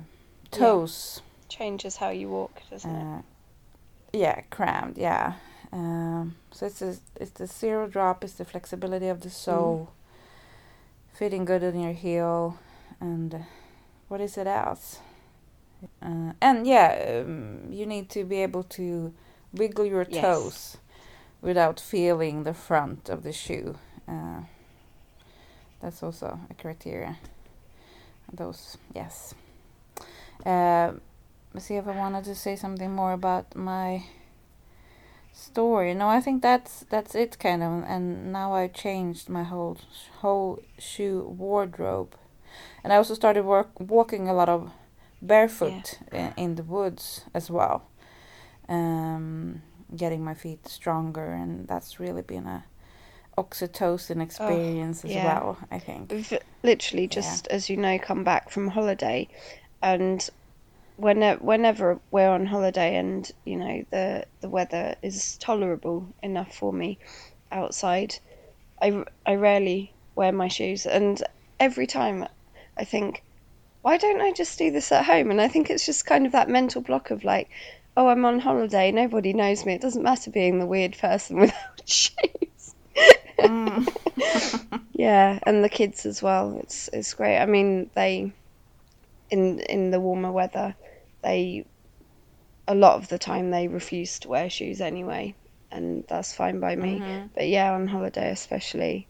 toes 0.51 1.21
Changes 1.49 1.95
how 1.97 2.09
you 2.09 2.29
walk, 2.29 2.61
doesn't 2.69 2.95
it? 2.95 3.03
uh, 3.03 3.21
yeah, 4.13 4.41
crammed. 4.51 4.97
Yeah. 4.97 5.33
Um, 5.73 6.35
so 6.51 6.67
it's 6.67 6.81
a, 6.81 6.95
it's 7.15 7.31
the 7.31 7.47
zero 7.47 7.87
drop. 7.87 8.23
It's 8.23 8.33
the 8.33 8.45
flexibility 8.45 9.07
of 9.07 9.21
the 9.21 9.29
sole, 9.31 9.91
fitting 11.13 11.45
good 11.45 11.63
in 11.63 11.79
your 11.79 11.93
heel, 11.93 12.59
and 12.99 13.33
uh, 13.33 13.39
what 14.07 14.21
is 14.21 14.37
it 14.37 14.45
else? 14.47 14.99
Uh, 16.01 16.33
and 16.41 16.67
yeah, 16.67 17.21
um, 17.25 17.71
you 17.71 17.85
need 17.85 18.09
to 18.09 18.23
be 18.23 18.41
able 18.43 18.63
to 18.63 19.13
wiggle 19.53 19.85
your 19.85 20.05
Yes. 20.09 20.21
toes 20.21 20.77
without 21.41 21.79
feeling 21.79 22.43
the 22.43 22.53
front 22.53 23.09
of 23.09 23.23
the 23.23 23.31
shoe. 23.31 23.77
Uh, 24.07 24.41
that's 25.81 26.03
also 26.03 26.39
a 26.49 26.53
criteria. 26.53 27.17
Those, 28.33 28.77
yes. 28.93 29.33
Uh, 30.45 30.93
let's 31.53 31.65
see 31.65 31.75
if 31.75 31.87
I 31.87 31.91
wanted 31.95 32.25
to 32.25 32.35
say 32.35 32.55
something 32.55 32.91
more 32.91 33.13
about 33.13 33.55
my 33.55 34.03
story. 35.33 35.93
No, 35.93 36.07
I 36.09 36.21
think 36.21 36.41
that's 36.41 36.85
that's 36.89 37.15
it 37.15 37.39
kind 37.39 37.63
of 37.63 37.83
and 37.87 38.31
now 38.31 38.53
I've 38.53 38.73
changed 38.73 39.29
my 39.29 39.43
whole 39.43 39.77
whole 40.19 40.59
shoe 40.77 41.33
wardrobe. 41.37 42.15
And 42.83 42.91
I 42.93 42.97
also 42.97 43.13
started 43.13 43.45
work 43.45 43.69
walking 43.79 44.27
a 44.27 44.33
lot 44.33 44.49
of 44.49 44.71
barefoot 45.21 45.99
in, 46.11 46.33
in 46.37 46.55
the 46.55 46.63
woods 46.63 47.25
as 47.33 47.49
well. 47.49 47.87
Um 48.67 49.61
getting 49.95 50.23
my 50.23 50.35
feet 50.35 50.67
stronger 50.67 51.31
and 51.31 51.67
that's 51.67 51.99
really 51.99 52.21
been 52.21 52.45
a 52.45 52.63
oxytocin 53.39 54.21
experience 54.21 55.05
as 55.05 55.11
yeah. 55.11 55.25
well, 55.25 55.57
I 55.71 55.79
think. 55.79 56.11
We've 56.11 56.37
literally 56.61 57.07
just, 57.07 57.47
as 57.47 57.69
you 57.69 57.77
know, 57.77 57.97
come 57.97 58.23
back 58.23 58.49
from 58.49 58.67
holiday, 58.67 59.29
and 59.81 60.27
whenever 60.97 61.41
whenever 61.41 61.99
we're 62.11 62.29
on 62.29 62.45
holiday 62.45 62.97
and 62.97 63.31
you 63.45 63.55
know 63.55 63.85
the 63.89 64.25
the 64.41 64.49
weather 64.49 64.95
is 65.01 65.37
tolerable 65.37 66.05
enough 66.21 66.53
for 66.53 66.73
me 66.73 66.99
outside, 67.51 68.15
I 68.81 69.05
I 69.25 69.35
rarely 69.35 69.93
wear 70.15 70.31
my 70.31 70.49
shoes, 70.49 70.85
and 70.85 71.21
every 71.59 71.87
time 71.87 72.27
I 72.77 72.83
think, 72.83 73.23
why 73.81 73.97
don't 73.97 74.21
I 74.21 74.31
just 74.31 74.57
do 74.57 74.71
this 74.71 74.91
at 74.91 75.05
home? 75.05 75.31
And 75.31 75.39
I 75.41 75.47
think 75.47 75.69
it's 75.69 75.85
just 75.85 76.05
kind 76.05 76.25
of 76.25 76.33
that 76.33 76.49
mental 76.49 76.81
block 76.81 77.11
of 77.11 77.23
like, 77.23 77.49
oh, 77.95 78.07
I'm 78.07 78.25
on 78.25 78.39
holiday, 78.39 78.91
nobody 78.91 79.33
knows 79.33 79.65
me. 79.65 79.73
It 79.73 79.81
doesn't 79.81 80.03
matter 80.03 80.31
being 80.31 80.59
the 80.59 80.65
weird 80.65 80.97
person 80.97 81.39
without 81.39 81.81
shoes. 81.87 82.75
Mm. 83.39 83.87
Yeah, 84.99 85.39
and 85.43 85.63
the 85.63 85.69
kids 85.69 86.05
as 86.05 86.21
well. 86.21 86.59
It's 86.61 86.89
it's 86.91 87.13
great. 87.13 87.37
I 87.39 87.45
mean, 87.45 87.89
they 87.93 88.33
in 89.29 89.59
in 89.61 89.91
the 89.91 89.99
warmer 90.01 90.29
weather, 90.29 90.75
they 91.21 91.65
a 92.67 92.75
lot 92.75 92.95
of 92.97 93.07
the 93.07 93.17
time 93.17 93.49
they 93.49 93.69
refuse 93.69 94.19
to 94.19 94.27
wear 94.27 94.49
shoes 94.49 94.81
anyway, 94.81 95.35
and 95.71 96.03
that's 96.09 96.35
fine 96.35 96.59
by 96.59 96.75
me. 96.75 96.99
Mhm. 96.99 97.29
But 97.33 97.47
yeah, 97.47 97.71
on 97.71 97.87
holiday 97.87 98.29
especially, 98.29 99.07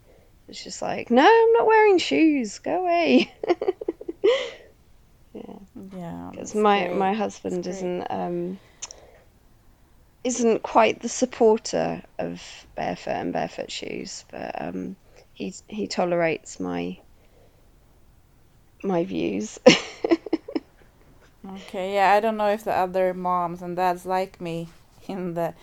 it's 0.48 0.64
just 0.64 0.80
like, 0.80 1.10
no, 1.10 1.24
I'm 1.24 1.54
not 1.54 1.66
wearing 1.66 1.98
shoes. 1.98 2.60
Go 2.60 2.82
away. 2.82 3.34
Yeah. 5.96 6.30
Because 6.32 6.56
my 6.56 6.88
great. 6.88 6.98
my 6.98 7.14
husband 7.14 7.66
isn't 7.66 8.08
um 8.10 8.60
isn't 10.24 10.64
quite 10.64 11.02
the 11.02 11.10
supporter 11.10 12.04
of 12.18 12.42
barefoot 12.76 13.12
and 13.12 13.34
barefoot 13.34 13.72
shoes, 13.72 14.26
but 14.32 14.62
um, 14.62 14.96
he 15.34 15.54
he 15.68 15.88
tolerates 15.88 16.60
my 16.60 16.98
my 18.84 19.06
views. 19.06 19.60
okay, 21.46 21.94
yeah, 21.94 22.14
I 22.14 22.20
don't 22.20 22.38
know 22.38 22.50
if 22.50 22.64
the 22.64 22.74
other 22.74 23.14
moms 23.14 23.62
and 23.62 23.76
dads 23.76 24.06
like 24.06 24.42
me 24.42 24.70
in 25.08 25.36
the 25.36 25.54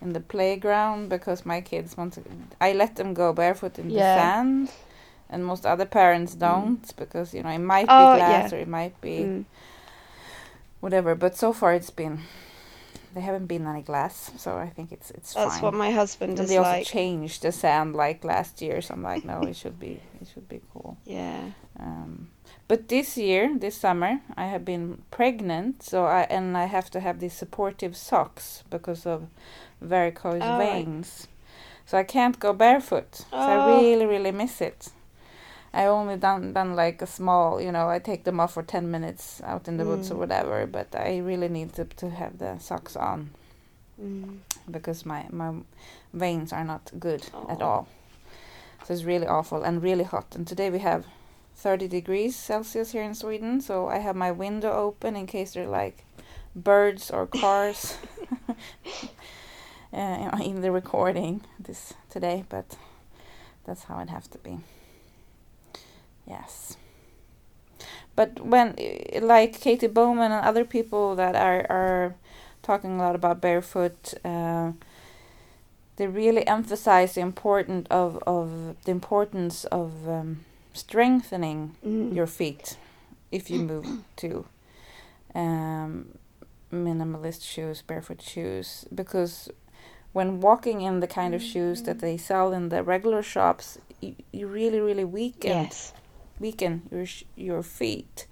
in 0.00 0.12
the 0.12 0.20
playground 0.20 1.08
because 1.08 1.46
my 1.46 1.60
kids 1.60 1.96
want 1.96 2.14
to. 2.14 2.22
I 2.60 2.72
let 2.72 2.96
them 2.96 3.14
go 3.14 3.32
barefoot 3.32 3.78
in 3.78 3.90
yeah. 3.90 4.14
the 4.14 4.20
sand, 4.20 4.72
and 5.30 5.44
most 5.44 5.64
other 5.64 5.86
parents 5.86 6.34
mm. 6.34 6.40
don't 6.40 6.82
mm. 6.82 6.96
because 6.96 7.32
you 7.32 7.42
know 7.42 7.50
it 7.50 7.58
might 7.58 7.86
oh, 7.88 8.14
be 8.14 8.18
glass 8.18 8.52
yeah. 8.52 8.58
or 8.58 8.60
it 8.60 8.68
might 8.68 9.00
be 9.00 9.18
mm. 9.18 9.44
whatever. 10.80 11.14
But 11.14 11.36
so 11.36 11.52
far 11.52 11.72
it's 11.72 11.90
been 11.90 12.20
they 13.14 13.20
haven't 13.20 13.46
been 13.46 13.66
any 13.66 13.82
glass, 13.82 14.30
so 14.36 14.56
I 14.56 14.68
think 14.68 14.92
it's 14.92 15.10
it's 15.10 15.34
That's 15.34 15.54
fine. 15.54 15.62
what 15.62 15.74
my 15.74 15.90
husband 15.90 16.32
and 16.32 16.40
is 16.40 16.48
they 16.48 16.58
also 16.58 16.70
like. 16.70 16.86
changed 16.86 17.42
the 17.42 17.52
sand 17.52 17.96
like 17.96 18.24
last 18.24 18.62
year, 18.62 18.80
so 18.80 18.94
I'm 18.94 19.02
like, 19.02 19.24
no, 19.24 19.42
it 19.42 19.56
should 19.56 19.80
be 19.80 20.00
it 20.20 20.28
should 20.32 20.48
be 20.48 20.60
cool. 20.72 20.96
Yeah. 21.06 21.50
Um, 21.78 22.28
but 22.68 22.88
this 22.88 23.16
year, 23.16 23.56
this 23.58 23.76
summer, 23.76 24.20
I 24.36 24.46
have 24.46 24.64
been 24.64 25.02
pregnant, 25.10 25.82
so 25.82 26.04
I 26.04 26.22
and 26.22 26.56
I 26.56 26.66
have 26.66 26.90
to 26.90 27.00
have 27.00 27.18
these 27.18 27.32
supportive 27.32 27.96
socks 27.96 28.62
because 28.70 29.06
of 29.06 29.26
varicose 29.80 30.42
oh, 30.42 30.58
veins. 30.58 31.26
So 31.86 31.98
I 31.98 32.04
can't 32.04 32.38
go 32.38 32.52
barefoot. 32.52 33.24
Oh. 33.32 33.44
So 33.44 33.50
I 33.50 33.64
oh. 33.64 33.80
really, 33.80 34.06
really 34.06 34.30
miss 34.30 34.60
it. 34.60 34.90
I 35.72 35.86
only 35.86 36.16
done 36.16 36.52
done 36.52 36.74
like 36.74 37.00
a 37.00 37.06
small, 37.06 37.60
you 37.60 37.70
know, 37.70 37.88
I 37.88 38.00
take 38.00 38.24
them 38.24 38.40
off 38.40 38.54
for 38.54 38.62
ten 38.62 38.90
minutes 38.90 39.40
out 39.44 39.68
in 39.68 39.76
the 39.76 39.84
mm. 39.84 39.88
woods 39.88 40.10
or 40.10 40.14
mm. 40.14 40.18
whatever. 40.18 40.66
But 40.66 40.94
I 40.94 41.18
really 41.18 41.48
need 41.48 41.74
to 41.74 41.84
to 41.84 42.10
have 42.10 42.38
the 42.38 42.58
socks 42.58 42.96
on 42.96 43.30
mm. 44.00 44.38
because 44.68 45.06
my 45.06 45.26
my 45.30 45.52
veins 46.12 46.52
are 46.52 46.64
not 46.64 46.90
good 46.98 47.28
oh. 47.32 47.46
at 47.48 47.62
all. 47.62 47.88
So 48.84 48.94
it's 48.94 49.04
really 49.04 49.26
awful 49.26 49.62
and 49.62 49.82
really 49.82 50.04
hot. 50.04 50.34
And 50.34 50.44
today 50.46 50.70
we 50.70 50.80
have 50.80 51.06
thirty 51.54 51.86
degrees 51.86 52.34
Celsius 52.34 52.90
here 52.90 53.04
in 53.04 53.14
Sweden. 53.14 53.60
So 53.60 53.86
I 53.88 53.98
have 53.98 54.16
my 54.16 54.32
window 54.32 54.72
open 54.72 55.14
in 55.14 55.26
case 55.26 55.52
there 55.52 55.64
are 55.64 55.68
like 55.68 56.04
birds 56.56 57.12
or 57.12 57.28
cars 57.28 57.96
uh, 59.92 60.38
in 60.42 60.62
the 60.62 60.72
recording 60.72 61.42
this 61.60 61.94
today. 62.08 62.44
But 62.48 62.76
that's 63.64 63.84
how 63.84 64.00
it 64.00 64.08
has 64.08 64.26
to 64.28 64.38
be. 64.38 64.58
Yes. 66.30 66.76
But 68.14 68.40
when, 68.44 68.76
like 69.20 69.60
Katy 69.60 69.88
Bowman 69.88 70.30
and 70.30 70.44
other 70.44 70.64
people 70.64 71.16
that 71.16 71.34
are, 71.34 71.66
are 71.70 72.14
talking 72.62 73.00
a 73.00 73.02
lot 73.02 73.14
about 73.14 73.40
barefoot, 73.40 74.14
uh, 74.24 74.72
they 75.96 76.06
really 76.06 76.46
emphasize 76.46 77.14
the 77.14 77.20
importance 77.20 77.86
of, 77.90 78.22
of 78.26 78.76
the 78.84 78.90
importance 78.90 79.64
of 79.64 80.08
um, 80.08 80.44
strengthening 80.72 81.76
mm. 81.84 82.14
your 82.14 82.26
feet 82.26 82.76
if 83.32 83.50
you 83.50 83.60
move 83.60 83.86
to 84.16 84.44
um, 85.34 86.18
minimalist 86.72 87.42
shoes, 87.42 87.82
barefoot 87.82 88.20
shoes, 88.22 88.86
because 88.94 89.48
when 90.12 90.40
walking 90.40 90.80
in 90.80 91.00
the 91.00 91.06
kind 91.06 91.34
of 91.34 91.42
shoes 91.42 91.82
that 91.84 92.00
they 92.00 92.16
sell 92.16 92.52
in 92.52 92.68
the 92.68 92.82
regular 92.82 93.22
shops, 93.22 93.78
you, 94.00 94.16
you 94.32 94.46
really, 94.46 94.80
really 94.80 95.04
weaken 95.04 95.50
yes 95.50 95.92
weaken 96.40 96.82
your 96.90 97.06
your 97.36 97.62
feet 97.62 98.26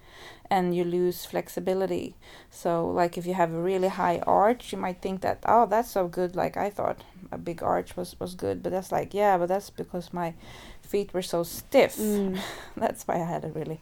and 0.51 0.75
you 0.75 0.83
lose 0.83 1.25
flexibility. 1.25 2.17
So 2.51 2.89
like 2.89 3.19
if 3.19 3.27
you 3.27 3.35
have 3.35 3.53
a 3.53 3.61
really 3.61 3.89
high 3.89 4.19
arch, 4.27 4.73
you 4.73 4.79
might 4.79 5.01
think 5.01 5.21
that 5.21 5.39
oh 5.45 5.67
that's 5.67 5.91
so 5.91 6.09
good 6.09 6.35
like 6.35 6.57
I 6.57 6.71
thought 6.71 7.05
a 7.31 7.39
big 7.39 7.63
arch 7.63 7.97
was 7.97 8.19
was 8.19 8.35
good, 8.35 8.63
but 8.63 8.73
that's 8.73 8.91
like 8.91 9.15
yeah, 9.15 9.37
but 9.39 9.49
that's 9.49 9.71
because 9.71 10.13
my 10.13 10.35
feet 10.83 11.13
were 11.13 11.23
so 11.23 11.43
stiff. 11.43 11.97
Mm. 11.97 12.41
that's 12.77 13.07
why 13.07 13.17
I 13.17 13.27
had 13.27 13.45
a 13.45 13.49
really 13.49 13.81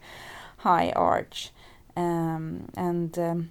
high 0.58 0.90
arch. 0.90 1.52
Um, 1.96 2.68
and 2.76 3.18
um, 3.18 3.50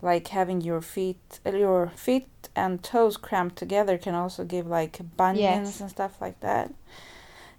like 0.00 0.28
having 0.28 0.60
your 0.60 0.80
feet 0.80 1.40
your 1.44 1.88
feet 1.94 2.28
and 2.54 2.82
toes 2.82 3.16
cramped 3.16 3.56
together 3.56 3.98
can 3.98 4.14
also 4.14 4.44
give 4.44 4.66
like 4.66 4.98
bunions 5.16 5.68
yes. 5.68 5.80
and 5.80 5.90
stuff 5.90 6.20
like 6.20 6.40
that 6.40 6.72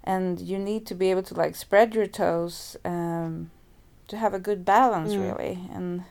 and 0.08 0.40
you 0.40 0.58
need 0.58 0.86
to 0.86 0.94
be 0.94 1.10
able 1.10 1.22
to 1.22 1.34
like 1.34 1.54
spread 1.54 1.94
your 1.94 2.06
toes 2.06 2.78
um, 2.82 3.50
to 4.08 4.16
have 4.16 4.32
a 4.32 4.38
good 4.38 4.64
balance 4.64 5.12
mm. 5.12 5.22
really 5.22 5.60
and 5.72 6.02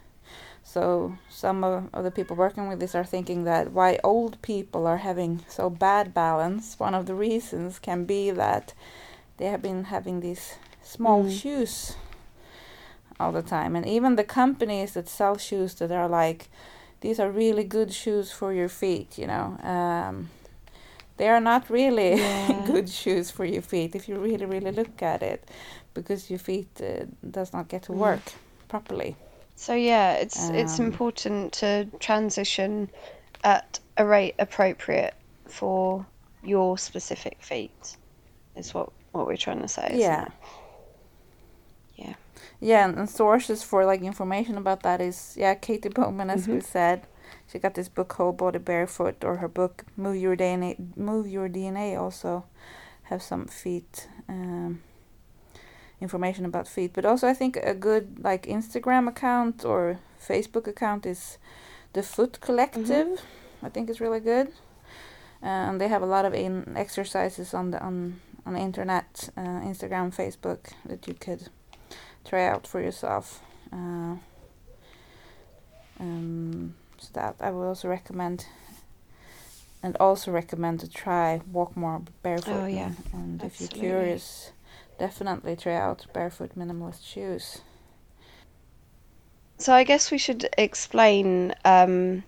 so 0.63 1.17
some 1.29 1.63
of, 1.63 1.89
of 1.93 2.03
the 2.03 2.11
people 2.11 2.35
working 2.35 2.67
with 2.67 2.79
this 2.79 2.93
are 2.93 3.03
thinking 3.03 3.43
that 3.45 3.71
why 3.71 3.99
old 4.03 4.39
people 4.43 4.85
are 4.85 4.97
having 4.97 5.43
so 5.47 5.67
bad 5.69 6.13
balance 6.13 6.75
one 6.77 6.93
of 6.93 7.07
the 7.07 7.15
reasons 7.15 7.79
can 7.79 8.05
be 8.05 8.29
that 8.29 8.73
they 9.37 9.47
have 9.47 9.63
been 9.63 9.85
having 9.85 10.19
these 10.19 10.55
small 10.83 11.23
mm. 11.23 11.41
shoes 11.41 11.95
all 13.19 13.31
the 13.31 13.41
time 13.41 13.75
and 13.75 13.87
even 13.87 14.15
the 14.15 14.23
companies 14.23 14.93
that 14.93 15.09
sell 15.09 15.37
shoes 15.37 15.73
that 15.75 15.91
are 15.91 16.07
like 16.07 16.49
these 17.01 17.19
are 17.19 17.31
really 17.31 17.63
good 17.63 17.91
shoes 17.91 18.31
for 18.31 18.53
your 18.53 18.69
feet 18.69 19.17
you 19.17 19.25
know 19.25 19.57
um, 19.63 20.29
they 21.17 21.27
are 21.29 21.39
not 21.39 21.69
really 21.69 22.15
yeah. 22.15 22.63
good 22.65 22.89
shoes 22.89 23.29
for 23.29 23.45
your 23.45 23.61
feet 23.61 23.95
if 23.95 24.07
you 24.07 24.17
really 24.17 24.45
really 24.45 24.71
look 24.71 25.01
at 25.01 25.21
it 25.21 25.49
because 25.93 26.29
your 26.29 26.39
feet 26.39 26.69
uh, 26.81 27.05
does 27.29 27.53
not 27.53 27.67
get 27.67 27.83
to 27.83 27.91
mm. 27.91 27.97
work 27.97 28.25
mm. 28.25 28.33
properly 28.67 29.15
so 29.55 29.73
yeah 29.73 30.13
it's 30.13 30.49
um, 30.49 30.55
it's 30.55 30.79
important 30.79 31.51
to 31.53 31.87
transition 31.99 32.89
at 33.43 33.79
a 33.97 34.05
rate 34.05 34.35
appropriate 34.39 35.15
for 35.47 36.05
your 36.43 36.77
specific 36.77 37.41
feet 37.41 37.97
is 38.55 38.73
what 38.73 38.91
what 39.11 39.25
we're 39.27 39.37
trying 39.37 39.61
to 39.61 39.67
say 39.67 39.95
yeah 39.95 40.27
yeah 41.95 42.13
yeah 42.59 42.87
and, 42.87 42.97
and, 42.97 43.09
sources 43.09 43.63
for 43.63 43.85
like 43.85 44.01
information 44.01 44.57
about 44.57 44.83
that 44.83 45.01
is 45.01 45.35
yeah 45.37 45.55
katy 45.55 45.89
bowman 45.89 46.29
as 46.29 46.43
mm-hmm. 46.43 46.55
we 46.55 46.61
said 46.61 47.07
she 47.51 47.59
got 47.59 47.75
this 47.75 47.89
book 47.89 48.13
Whole 48.13 48.31
Body 48.31 48.59
Barefoot 48.59 49.23
or 49.23 49.37
her 49.37 49.47
book 49.47 49.85
Move 49.95 50.17
Your 50.17 50.35
DNA 50.35 50.95
Move 50.95 51.27
Your 51.27 51.49
DNA 51.49 51.99
also 51.99 52.45
have 53.03 53.21
some 53.21 53.45
feet 53.45 54.07
um, 54.27 54.81
information 56.01 56.45
about 56.45 56.67
feet. 56.67 56.93
But 56.93 57.05
also 57.05 57.27
I 57.27 57.33
think 57.33 57.57
a 57.57 57.73
good 57.73 58.19
like 58.23 58.43
Instagram 58.43 59.07
account 59.07 59.65
or 59.65 59.99
Facebook 60.21 60.67
account 60.67 61.05
is 61.05 61.37
the 61.93 62.03
Foot 62.03 62.39
Collective 62.41 62.85
mm-hmm. 63.07 63.65
I 63.65 63.69
think 63.69 63.89
is 63.89 64.01
really 64.01 64.19
good. 64.19 64.51
And 65.41 65.79
they 65.79 65.87
have 65.87 66.01
a 66.01 66.07
lot 66.07 66.25
of 66.25 66.33
in 66.33 66.75
exercises 66.75 67.53
on 67.53 67.71
the 67.71 67.81
on 67.81 68.19
on 68.45 68.53
the 68.53 68.59
internet 68.59 69.29
uh, 69.35 69.41
Instagram 69.41 70.15
Facebook 70.15 70.71
that 70.85 71.07
you 71.07 71.13
could 71.13 71.49
try 72.25 72.47
out 72.47 72.65
for 72.65 72.81
yourself. 72.81 73.41
Uh, 73.71 74.15
um, 75.99 76.75
so 76.99 77.09
that 77.13 77.35
I 77.39 77.51
would 77.51 77.65
also 77.65 77.87
recommend 77.87 78.45
and 79.83 79.95
also 79.99 80.31
recommend 80.31 80.79
to 80.81 80.89
try 80.89 81.41
walk 81.51 81.77
more 81.77 82.01
barefoot. 82.23 82.63
Oh 82.63 82.65
yeah. 82.65 82.91
And, 83.13 83.43
if 83.43 83.59
you're 83.61 83.69
curious, 83.69 84.51
definitely 84.99 85.55
try 85.55 85.75
out 85.75 86.05
barefoot 86.13 86.57
minimalist 86.57 87.05
shoes. 87.05 87.61
So 89.59 89.73
I 89.73 89.83
guess 89.83 90.11
we 90.11 90.17
should 90.17 90.47
explain 90.57 91.53
um, 91.65 92.23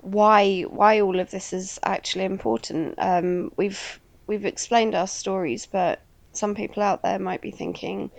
why 0.00 0.62
why 0.62 1.00
all 1.00 1.20
of 1.20 1.30
this 1.30 1.52
is 1.52 1.78
actually 1.82 2.24
important. 2.24 2.94
Um, 2.98 3.52
we've 3.56 4.00
we've 4.26 4.44
explained 4.44 4.94
our 4.94 5.06
stories, 5.06 5.66
but 5.66 6.00
some 6.32 6.54
people 6.54 6.82
out 6.82 7.02
there 7.02 7.18
might 7.18 7.42
be 7.42 7.50
thinking, 7.50 8.10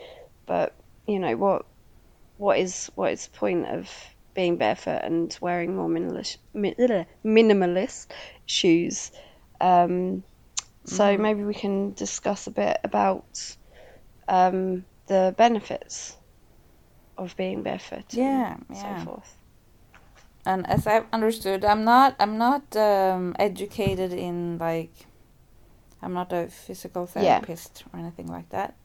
but 0.45 0.73
you 1.07 1.19
know 1.19 1.35
what 1.37 1.65
what 2.37 2.59
is 2.59 2.91
what 2.95 3.13
is 3.13 3.27
the 3.27 3.37
point 3.37 3.67
of 3.67 3.89
being 4.33 4.57
barefoot 4.57 5.01
and 5.03 5.37
wearing 5.41 5.75
more 5.75 5.89
minimalist, 5.89 6.37
minimalist 7.25 8.07
shoes. 8.45 9.11
Um, 9.59 10.23
so 10.85 11.03
mm. 11.03 11.19
maybe 11.19 11.43
we 11.43 11.53
can 11.53 11.93
discuss 11.93 12.47
a 12.47 12.51
bit 12.51 12.79
about 12.83 13.55
um, 14.27 14.85
the 15.07 15.35
benefits 15.37 16.17
of 17.17 17.35
being 17.37 17.61
barefoot. 17.61 18.05
Yeah, 18.11 18.55
and 18.55 18.65
yeah. 18.69 18.99
so 18.99 19.05
forth. 19.05 19.37
And 20.45 20.67
as 20.67 20.87
I've 20.87 21.05
understood, 21.13 21.63
I'm 21.63 21.83
not 21.83 22.15
I'm 22.19 22.37
not 22.37 22.75
um, 22.75 23.35
educated 23.37 24.11
in 24.11 24.57
like 24.57 24.93
I'm 26.01 26.13
not 26.13 26.33
a 26.33 26.47
physical 26.47 27.05
therapist 27.05 27.83
yeah. 27.85 27.99
or 27.99 28.01
anything 28.01 28.27
like 28.27 28.49
that. 28.49 28.75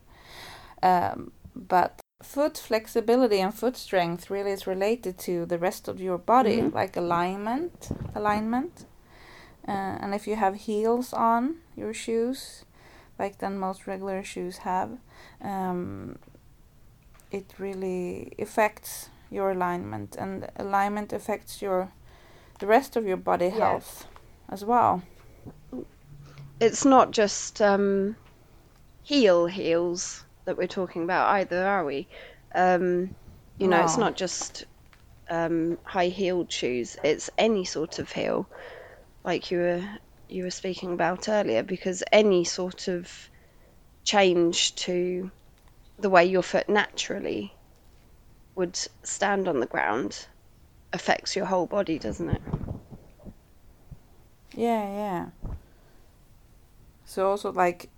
Um, 0.83 1.31
but 1.55 1.99
foot 2.21 2.57
flexibility 2.57 3.39
and 3.39 3.53
foot 3.53 3.77
strength 3.77 4.29
really 4.29 4.51
is 4.51 4.65
related 4.65 5.17
to 5.17 5.45
the 5.45 5.57
rest 5.57 5.87
of 5.87 6.01
your 6.01 6.17
body 6.17 6.57
mm-hmm. 6.57 6.75
like 6.75 6.97
alignment 6.97 7.89
alignment 8.15 8.85
uh, 9.67 9.71
and 10.01 10.15
if 10.15 10.27
you 10.27 10.35
have 10.35 10.55
heels 10.55 11.13
on 11.13 11.57
your 11.75 11.93
shoes 11.93 12.65
like 13.19 13.37
than 13.37 13.57
most 13.57 13.85
regular 13.85 14.23
shoes 14.23 14.57
have 14.57 14.97
um, 15.41 16.17
it 17.31 17.53
really 17.57 18.33
affects 18.39 19.09
your 19.29 19.51
alignment 19.51 20.15
and 20.15 20.47
alignment 20.55 21.11
affects 21.13 21.61
your 21.61 21.91
the 22.59 22.67
rest 22.67 22.95
of 22.95 23.05
your 23.05 23.17
body 23.17 23.49
health 23.49 24.07
as 24.49 24.65
well. 24.65 25.03
It's 26.59 26.85
not 26.85 27.11
just 27.11 27.61
um, 27.61 28.15
heel 29.03 29.45
heels 29.45 30.23
that 30.47 30.57
we're 30.57 30.65
talking 30.65 31.03
about 31.03 31.27
either, 31.35 31.67
are 31.67 31.85
we? 31.85 32.07
Um, 32.55 33.13
you 33.59 33.67
know, 33.67 33.83
it's 33.83 33.97
not 33.97 34.15
just 34.15 34.65
um, 35.29 35.77
high 35.83 36.07
heeled 36.07 36.51
shoes. 36.51 36.97
It's 37.03 37.29
any 37.37 37.65
sort 37.65 37.99
of 37.99 38.11
heel, 38.11 38.47
like 39.23 39.51
you 39.51 39.59
were 39.59 39.83
you 40.29 40.43
were 40.43 40.51
speaking 40.51 40.93
about 40.93 41.29
earlier, 41.29 41.63
because 41.63 42.01
any 42.11 42.45
sort 42.45 42.87
of 42.87 43.29
change 44.03 44.73
to 44.75 45.29
the 45.99 46.09
way 46.09 46.25
your 46.25 46.43
foot 46.43 46.69
naturally 46.69 47.53
would 48.55 48.77
stand 49.03 49.47
on 49.47 49.59
the 49.59 49.65
ground 49.65 50.27
affects 50.93 51.35
your 51.35 51.45
whole 51.45 51.67
body, 51.67 51.99
doesn't 51.99 52.29
it? 52.29 52.41
Yeah, 54.55 54.83
yeah. 54.83 55.25
So 57.05 57.29
also 57.29 57.51
like 57.51 57.89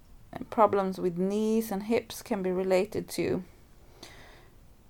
problems 0.49 0.99
with 0.99 1.17
knees 1.17 1.71
and 1.71 1.83
hips 1.83 2.21
can 2.21 2.41
be 2.43 2.51
related 2.51 3.09
to 3.09 3.43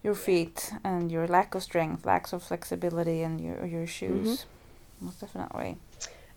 your 0.03 0.15
feet 0.15 0.71
and 0.83 1.11
your 1.11 1.27
lack 1.27 1.55
of 1.55 1.63
strength, 1.63 2.05
lack 2.05 2.31
of 2.31 2.41
flexibility 2.43 3.21
in 3.21 3.39
your 3.39 3.65
your 3.65 3.87
shoes. 3.87 4.45
Most 5.01 5.21
definitely. 5.21 5.77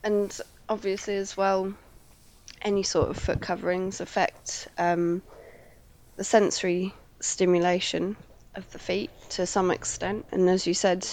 and 0.04 0.40
obviously 0.68 1.16
as 1.16 1.36
well 1.36 1.72
any 2.62 2.82
sort 2.82 3.08
of 3.10 3.16
foot 3.16 3.40
coverings 3.40 4.00
affect 4.00 4.68
um, 4.78 5.20
the 6.16 6.24
sensory 6.24 6.94
stimulation 7.20 8.16
of 8.54 8.70
the 8.72 8.78
feet 8.78 9.10
to 9.30 9.46
some 9.46 9.70
extent 9.70 10.26
and 10.32 10.48
as 10.48 10.66
you 10.66 10.74
said 10.74 11.06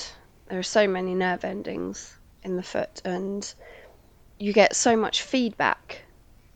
there 0.47 0.59
are 0.59 0.63
so 0.63 0.87
many 0.87 1.15
nerve 1.15 1.43
endings 1.43 2.15
in 2.43 2.55
the 2.55 2.63
foot 2.63 3.01
and 3.05 3.53
you 4.37 4.53
get 4.53 4.75
so 4.75 4.95
much 4.95 5.21
feedback 5.23 6.03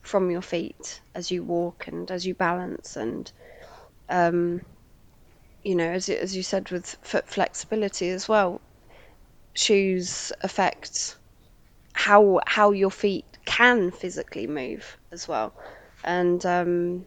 from 0.04 0.30
your 0.30 0.42
feet 0.42 1.00
as 1.14 1.30
you 1.30 1.42
walk 1.42 1.88
and 1.88 2.10
as 2.10 2.26
you 2.26 2.34
balance 2.34 2.96
and 2.96 3.32
um, 4.08 4.60
you 5.62 5.74
know 5.74 5.90
as, 5.90 6.08
as 6.08 6.36
you 6.36 6.42
said 6.42 6.70
with 6.70 6.96
foot 7.02 7.28
flexibility 7.28 8.08
as 8.10 8.28
well 8.28 8.60
shoes 9.54 10.32
affect 10.42 11.16
how 11.94 12.40
how 12.46 12.72
your 12.72 12.90
feet 12.90 13.24
can 13.46 13.90
physically 13.90 14.46
move 14.46 14.98
as 15.12 15.28
well. 15.28 15.54
And 16.04 16.44
um, 16.44 17.06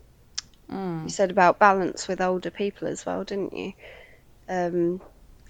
Mm. 0.72 1.04
you 1.04 1.10
said 1.10 1.32
about 1.32 1.60
balance 1.60 2.08
with 2.08 2.22
older 2.22 2.52
people 2.52 2.88
as 2.88 3.06
well, 3.06 3.24
didn't 3.24 3.54
you? 3.54 3.74
Um, 4.50 5.02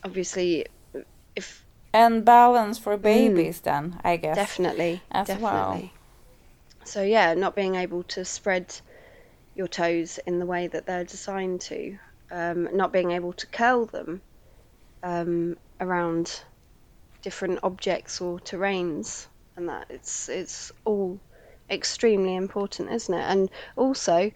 obviously, 0.03 0.65
if 1.35 1.65
And 1.93 2.25
balance 2.25 2.77
for 2.77 2.97
babies 2.97 3.61
then, 3.61 3.99
I 4.03 4.17
guess. 4.17 4.37
definitely, 4.37 5.01
as 5.11 5.35
well. 5.35 5.89
So 6.87 7.03
yeah, 7.03 7.33
not 7.35 7.55
being 7.55 7.75
able 7.75 8.03
to 8.03 8.25
spread 8.25 8.73
your 9.55 9.67
toes 9.67 10.19
in 10.27 10.39
the 10.39 10.45
way 10.45 10.67
that 10.67 10.85
they're 10.85 11.03
designed 11.03 11.61
to, 11.61 11.97
um, 12.31 12.69
not 12.75 12.93
being 12.93 13.11
able 13.11 13.33
to 13.33 13.47
curl 13.47 13.85
them 13.85 14.21
um, 15.03 15.57
around 15.79 16.43
different 17.23 17.59
objects 17.63 18.21
or 18.21 18.39
terrains, 18.39 19.27
and 19.57 19.69
that 19.69 19.87
it's 19.89 20.29
it's 20.29 20.71
all 20.85 21.21
extremely 21.69 22.35
important, 22.35 22.91
isn't 22.91 23.13
it? 23.13 23.23
And 23.23 23.49
also 23.75 24.31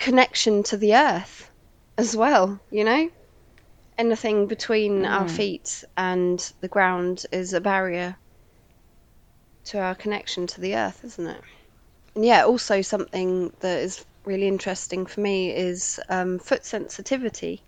connection 0.00 0.62
to 0.64 0.76
the 0.76 0.94
earth 0.96 1.50
as 1.98 2.16
well. 2.16 2.60
You 2.70 2.84
know, 2.84 3.10
anything 3.98 4.46
between 4.46 5.06
our 5.06 5.26
Mm. 5.26 5.30
feet 5.30 5.84
and 5.96 6.52
the 6.60 6.68
ground 6.68 7.24
is 7.32 7.52
a 7.54 7.60
barrier 7.60 8.16
to 9.64 9.78
our 9.78 9.94
connection 9.94 10.46
to 10.48 10.60
the 10.60 10.76
earth, 10.76 11.04
isn't 11.04 11.26
it? 11.26 11.42
And 12.14 12.24
yeah, 12.24 12.44
also 12.44 12.82
something 12.82 13.52
that 13.60 13.78
is 13.80 14.04
really 14.24 14.48
interesting 14.48 15.06
for 15.06 15.20
me 15.20 15.50
is 15.54 16.00
um, 16.08 16.38
foot 16.38 16.64
sensitivity. 16.64 17.62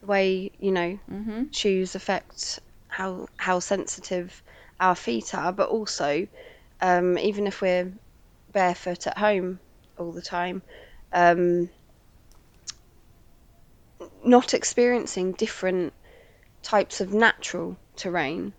The 0.00 0.06
way 0.06 0.52
you 0.58 0.72
know 0.72 0.98
Mm-hmm. 1.10 1.42
shoes 1.50 1.94
affect 1.94 2.60
how 2.88 3.26
how 3.36 3.58
sensitive 3.60 4.42
our 4.80 4.94
feet 4.94 5.34
are, 5.34 5.52
but 5.52 5.68
also 5.70 6.26
um, 6.80 7.18
even 7.18 7.46
if 7.46 7.60
we're 7.60 7.92
barefoot 8.52 9.06
at 9.06 9.18
home 9.18 9.60
all 9.98 10.12
the 10.12 10.22
time, 10.22 10.62
um, 11.12 11.70
not 14.24 14.54
experiencing 14.54 15.32
different 15.32 15.92
types 16.62 17.00
of 17.00 17.12
natural 17.12 17.76
terrain 17.96 18.54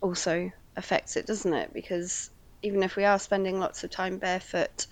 also 0.00 0.50
affects 0.76 1.16
it, 1.16 1.26
doesn't 1.26 1.52
it? 1.52 1.72
Because 1.72 2.30
even 2.62 2.82
if 2.82 2.96
we 2.96 3.04
are 3.04 3.18
spending 3.18 3.58
lots 3.58 3.84
of 3.84 3.90
time 3.90 4.18
barefoot, 4.18 4.86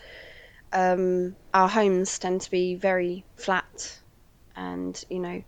um, 0.73 1.37
our 1.53 1.69
homes 1.69 2.19
tend 2.19 2.43
to 2.43 2.51
be 2.51 2.75
very 2.75 3.25
flat, 3.37 3.99
and 4.57 5.03
you 5.09 5.21
know, 5.21 5.43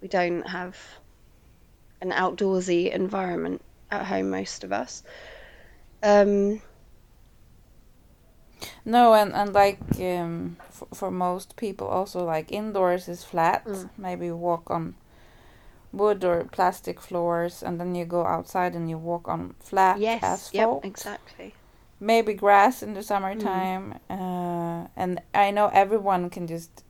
we 0.00 0.08
don't 0.08 0.46
have 0.46 0.76
an 2.00 2.10
outdoorsy 2.10 2.92
environment 2.92 3.62
at 3.90 4.04
home, 4.04 4.30
most 4.30 4.64
of 4.64 4.72
us. 4.72 5.02
Um, 6.02 6.60
No, 8.84 9.14
and 9.14 9.32
and 9.34 9.52
like 9.52 9.78
um, 10.00 10.56
for, 10.70 10.88
for 10.94 11.10
most 11.10 11.56
people, 11.56 11.88
also 11.88 12.24
like 12.24 12.52
indoors 12.52 13.08
is 13.08 13.24
flat. 13.24 13.64
Mm. 13.64 13.90
Maybe 13.98 14.30
walk 14.30 14.70
on 14.70 14.94
wood 15.92 16.24
or 16.24 16.44
plastic 16.44 17.00
floors, 17.00 17.62
and 17.62 17.80
then 17.80 17.94
you 17.94 18.04
go 18.04 18.24
outside 18.26 18.74
and 18.74 18.88
you 18.90 18.98
walk 18.98 19.28
on 19.28 19.54
flat 19.60 19.98
yes, 20.00 20.22
asphalt. 20.22 20.82
yep, 20.82 20.92
exactly. 20.92 21.54
Maybe 22.00 22.34
grass 22.34 22.82
in 22.82 22.94
the 22.94 23.02
summertime. 23.02 23.94
Uh, 24.10 24.88
and 24.96 25.20
I 25.34 25.50
know 25.50 25.68
everyone 25.72 26.30
can 26.30 26.46
just. 26.46 26.84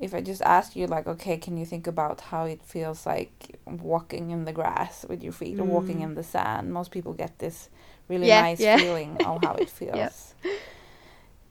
If 0.00 0.12
I 0.12 0.20
just 0.20 0.42
ask 0.42 0.74
you, 0.76 0.86
like, 0.88 1.06
okay, 1.06 1.36
can 1.38 1.56
you 1.56 1.64
think 1.64 1.86
about 1.86 2.20
how 2.20 2.44
it 2.44 2.62
feels 2.62 3.06
like 3.06 3.58
walking 3.64 4.30
in 4.30 4.44
the 4.44 4.52
grass 4.52 5.06
with 5.08 5.22
your 5.22 5.32
feet 5.32 5.60
or 5.60 5.64
walking 5.64 5.98
Mm. 5.98 6.02
in 6.02 6.14
the 6.16 6.22
sand? 6.24 6.72
Most 6.72 6.90
people 6.90 7.12
get 7.12 7.38
this 7.38 7.68
really 8.08 8.26
Yeah, 8.26 8.42
nice 8.42 8.60
yeah. 8.60 8.76
feeling 8.76 9.18
of 9.18 9.40
how 9.40 9.54
it 9.54 9.70
feels. 9.80 10.34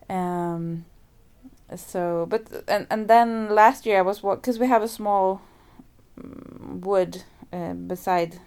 Um, 0.10 0.86
so, 1.76 2.26
but 2.30 2.48
and 2.68 2.86
and 2.90 3.08
then 3.08 3.50
last 3.56 3.86
year 3.86 4.00
I 4.00 4.02
was 4.02 4.22
walk 4.22 4.42
because 4.42 4.60
we 4.60 4.68
have 4.68 4.84
a 4.84 4.88
small 4.88 5.38
mm, 5.38 5.42
wood 6.18 7.24
uh, 7.52 7.74
beside 7.74 8.40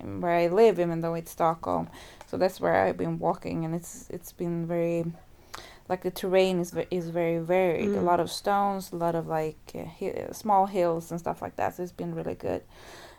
um, 0.00 0.20
where 0.20 0.32
I 0.32 0.48
live, 0.48 0.78
even 0.78 1.00
though 1.00 1.14
it's 1.14 1.30
Stockholm. 1.30 1.88
So 2.28 2.36
that's 2.36 2.60
where 2.60 2.84
I've 2.84 2.96
been 2.96 3.18
walking, 3.18 3.64
and 3.64 3.74
it's 3.74 4.06
it's 4.10 4.32
been 4.32 4.66
very 4.66 5.04
like 5.88 6.02
the 6.02 6.10
terrain 6.10 6.60
is 6.60 6.74
is 6.90 7.10
very 7.10 7.38
varied. 7.38 7.90
A 7.90 7.98
Mm. 7.98 8.04
lot 8.04 8.20
of 8.20 8.30
stones, 8.30 8.92
a 8.92 8.96
lot 8.96 9.14
of 9.14 9.26
like 9.26 9.58
uh, 9.74 9.84
hi- 10.00 10.28
small 10.32 10.66
hills 10.66 11.10
and 11.10 11.20
stuff 11.20 11.42
like 11.42 11.56
that. 11.56 11.76
So 11.76 11.82
it's 11.82 11.92
been 11.92 12.14
really 12.14 12.34
good. 12.34 12.62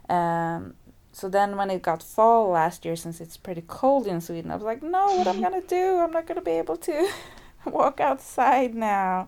Um, 0.10 0.74
so 1.12 1.30
then 1.30 1.58
when 1.58 1.70
it 1.70 1.82
got 1.84 2.02
fall 2.02 2.50
last 2.50 2.86
year, 2.86 2.96
since 2.96 3.22
it's 3.22 3.38
pretty 3.38 3.64
cold 3.68 4.08
in 4.08 4.20
Sweden, 4.20 4.50
I 4.52 4.56
was 4.56 4.64
like, 4.64 4.82
no, 4.82 5.16
what 5.18 5.28
I'm 5.28 5.42
gonna 5.46 5.62
do? 5.62 6.00
I'm 6.00 6.12
not 6.12 6.26
gonna 6.26 6.42
be 6.42 6.58
able 6.58 6.78
to 6.78 7.08
walk 7.66 8.00
outside 8.00 8.74
now. 8.74 9.28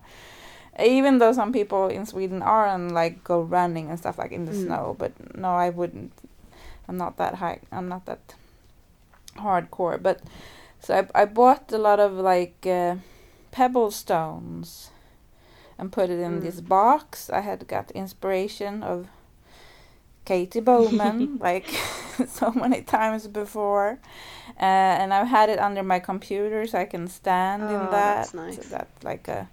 Even 0.78 1.18
though 1.18 1.32
some 1.32 1.52
people 1.52 1.88
in 1.88 2.04
Sweden 2.06 2.42
are 2.42 2.66
and 2.66 2.92
like 2.92 3.24
go 3.24 3.40
running 3.40 3.88
and 3.88 3.98
stuff 3.98 4.18
like 4.18 4.32
in 4.32 4.44
the 4.44 4.52
Mm. 4.52 4.64
snow, 4.66 4.96
but 4.98 5.12
no, 5.36 5.48
I 5.54 5.70
wouldn't. 5.70 6.12
I'm 6.88 6.96
not 6.98 7.16
that 7.16 7.34
high. 7.36 7.60
I'm 7.72 7.88
not 7.88 8.04
that 8.06 8.34
hardcore. 9.36 10.02
But 10.02 10.20
so 10.80 10.94
I 10.94 11.22
I 11.22 11.24
bought 11.24 11.72
a 11.72 11.78
lot 11.78 11.98
of 12.00 12.12
like 12.12 12.66
uh, 12.66 12.96
pebble 13.52 13.90
stones 13.90 14.90
and 15.78 15.90
put 15.92 16.10
it 16.10 16.20
in 16.20 16.38
Mm. 16.38 16.42
this 16.42 16.60
box. 16.60 17.30
I 17.30 17.40
had 17.40 17.66
got 17.68 17.90
inspiration 17.92 18.82
of 18.82 19.06
Katy 20.24 20.60
Bowman 20.60 21.38
like 21.40 21.68
so 22.28 22.50
many 22.52 22.82
times 22.82 23.26
before, 23.28 23.98
uh, 24.60 25.00
and 25.00 25.12
I've 25.14 25.28
had 25.28 25.48
it 25.48 25.58
under 25.58 25.82
my 25.82 26.00
computer 26.00 26.66
so 26.66 26.78
I 26.78 26.84
can 26.86 27.08
stand 27.08 27.62
Oh, 27.62 27.74
in 27.74 27.90
that. 27.90 28.16
that's 28.16 28.34
nice. 28.34 28.56
That 28.70 28.88
like 29.02 29.28
a 29.28 29.48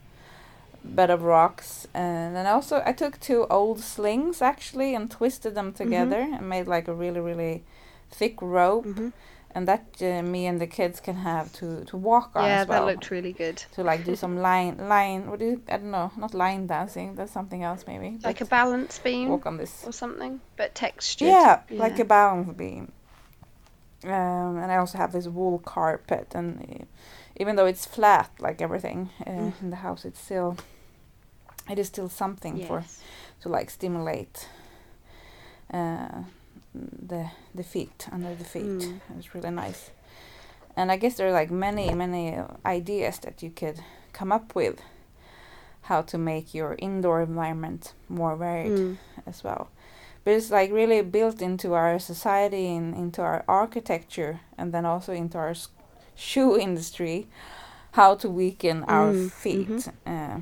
bed 0.84 1.10
of 1.10 1.24
rocks, 1.24 1.88
and 1.94 2.36
then 2.36 2.46
also 2.46 2.82
I 2.86 2.94
took 2.94 3.20
two 3.20 3.46
old 3.50 3.80
slings 3.80 4.42
actually 4.42 4.96
and 4.96 5.10
twisted 5.10 5.56
them 5.56 5.68
Mm-hmm. 5.68 5.78
together 5.78 6.22
and 6.22 6.50
made 6.50 6.68
like 6.68 6.88
a 6.88 6.94
really 6.94 7.20
really 7.20 7.64
thick 8.12 8.42
rope, 8.42 8.86
hmm 8.86 9.10
and 9.56 9.68
that 9.68 9.86
uh, 10.02 10.24
me 10.24 10.48
and 10.48 10.60
the 10.60 10.68
kids 10.68 11.00
can 11.00 11.16
have 11.16 11.52
to 11.54 11.84
to 11.86 11.98
walk 11.98 12.32
on 12.36 12.46
Yeah, 12.46 12.62
as 12.62 12.68
well 12.68 12.86
that 12.86 12.94
looked 12.94 13.12
really 13.12 13.34
good. 13.34 13.64
to 13.76 13.84
like 13.84 14.04
do 14.04 14.16
some 14.16 14.38
line 14.42 14.78
line 14.90 15.30
what 15.30 15.40
do 15.40 15.46
you 15.46 15.62
I 15.70 15.78
don't 15.78 15.92
know 15.92 16.12
not 16.18 16.34
line 16.34 16.68
dancing 16.68 17.16
that's 17.16 17.32
something 17.32 17.64
else 17.64 17.86
maybe 17.88 18.18
Like 18.24 18.42
a 18.42 18.46
balance 18.46 19.00
beam 19.00 19.30
walk 19.30 19.46
on 19.46 19.58
this 19.58 19.84
or 19.86 19.92
something, 19.94 20.42
but 20.58 20.74
textured. 20.76 21.30
yeah, 21.30 21.62
like 21.70 22.00
a 22.00 22.06
balance 22.06 22.54
beam 22.58 22.92
um, 24.06 24.58
and 24.58 24.72
I 24.72 24.78
also 24.78 24.98
have 24.98 25.12
this 25.14 25.28
wool 25.28 25.60
carpet 25.60 26.34
and 26.36 26.60
uh, 26.62 26.86
even 27.38 27.56
though 27.56 27.66
it's 27.68 27.86
flat 27.86 28.32
like 28.40 28.62
everything 28.62 29.10
uh, 29.26 29.32
Mm. 29.32 29.54
in 29.62 29.70
the 29.70 29.78
house 29.78 30.06
it's 30.06 30.20
still 30.20 30.58
it 31.70 31.80
is 31.80 31.88
still 31.88 32.10
something 32.10 32.58
for 32.68 32.84
to 33.42 33.50
like 33.50 33.70
stimulate 33.70 34.50
uh, 35.74 36.24
the 37.08 37.30
the 37.56 37.64
feet 37.64 38.08
under 38.12 38.36
the 38.36 38.44
feet 38.44 38.64
Mm. 38.66 39.00
it's 39.18 39.36
really 39.36 39.52
nice 39.52 39.92
and 40.76 40.92
I 40.92 40.98
guess 40.98 41.16
there 41.18 41.28
are 41.28 41.40
like 41.42 41.52
many 41.54 41.94
many 41.94 42.36
ideas 42.66 43.20
that 43.20 43.44
you 43.44 43.52
could 43.52 43.80
come 44.14 44.32
up 44.36 44.56
with 44.56 44.80
how 45.82 46.02
to 46.02 46.18
make 46.18 46.54
your 46.54 46.76
indoor 46.80 47.22
environment 47.22 47.94
more 48.10 48.36
varied 48.38 48.72
Mm. 48.72 48.98
as 49.28 49.44
well. 49.44 49.68
But 50.24 50.34
it's 50.36 50.50
like 50.50 50.72
really 50.72 51.02
built 51.02 51.42
into 51.42 51.74
our 51.74 52.00
society 52.00 52.74
and 52.78 52.96
into 52.96 53.22
our 53.22 53.44
architecture, 53.48 54.40
and 54.58 54.72
then 54.74 54.86
also 54.86 55.12
into 55.14 55.38
our 55.38 55.54
shoe 56.16 56.58
industry, 56.58 57.28
how 57.92 58.16
to 58.16 58.30
weaken 58.30 58.84
our 58.88 59.14
Mm, 59.14 59.32
feet. 59.32 59.90
Uh, 60.08 60.40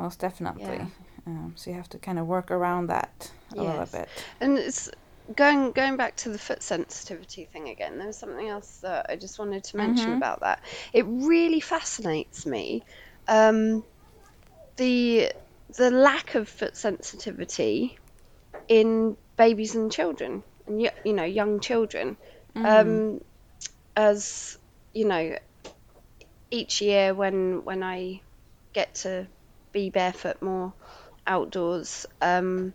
most 0.00 0.18
definitely. 0.18 0.62
Yeah. 0.62 0.86
Um, 1.26 1.52
so 1.56 1.70
you 1.70 1.76
have 1.76 1.88
to 1.90 1.98
kind 1.98 2.18
of 2.18 2.26
work 2.26 2.50
around 2.50 2.88
that 2.88 3.30
a 3.52 3.62
little 3.62 3.74
Yes. 3.74 3.92
bit. 3.92 4.08
And 4.40 4.58
it's 4.58 4.90
going 5.36 5.72
going 5.72 5.96
back 5.96 6.16
to 6.16 6.30
the 6.30 6.38
foot 6.38 6.62
sensitivity 6.62 7.44
thing 7.44 7.68
again. 7.68 7.98
There 7.98 8.06
was 8.06 8.18
something 8.18 8.48
else 8.48 8.78
that 8.82 9.06
I 9.08 9.16
just 9.16 9.38
wanted 9.38 9.64
to 9.64 9.76
mention 9.76 10.14
Mhm. 10.14 10.16
about 10.16 10.40
that. 10.40 10.60
It 10.92 11.04
really 11.06 11.60
fascinates 11.60 12.46
me. 12.46 12.82
Um, 13.28 13.84
the 14.76 15.32
the 15.76 15.90
lack 15.90 16.34
of 16.34 16.48
foot 16.48 16.76
sensitivity 16.76 17.98
in 18.68 19.16
babies 19.36 19.74
and 19.74 19.92
children, 19.92 20.42
and 20.66 20.80
you 21.04 21.12
know 21.12 21.24
young 21.24 21.60
children. 21.60 22.16
Mm. 22.56 22.64
Um, 22.80 23.20
as 23.96 24.56
you 24.92 25.04
know, 25.04 25.36
each 26.50 26.80
year 26.80 27.14
when 27.14 27.64
when 27.64 27.82
I 27.82 28.22
get 28.72 28.94
to 28.96 29.26
be 29.72 29.90
barefoot 29.90 30.40
more 30.42 30.74
outdoors, 31.26 32.06
um, 32.20 32.74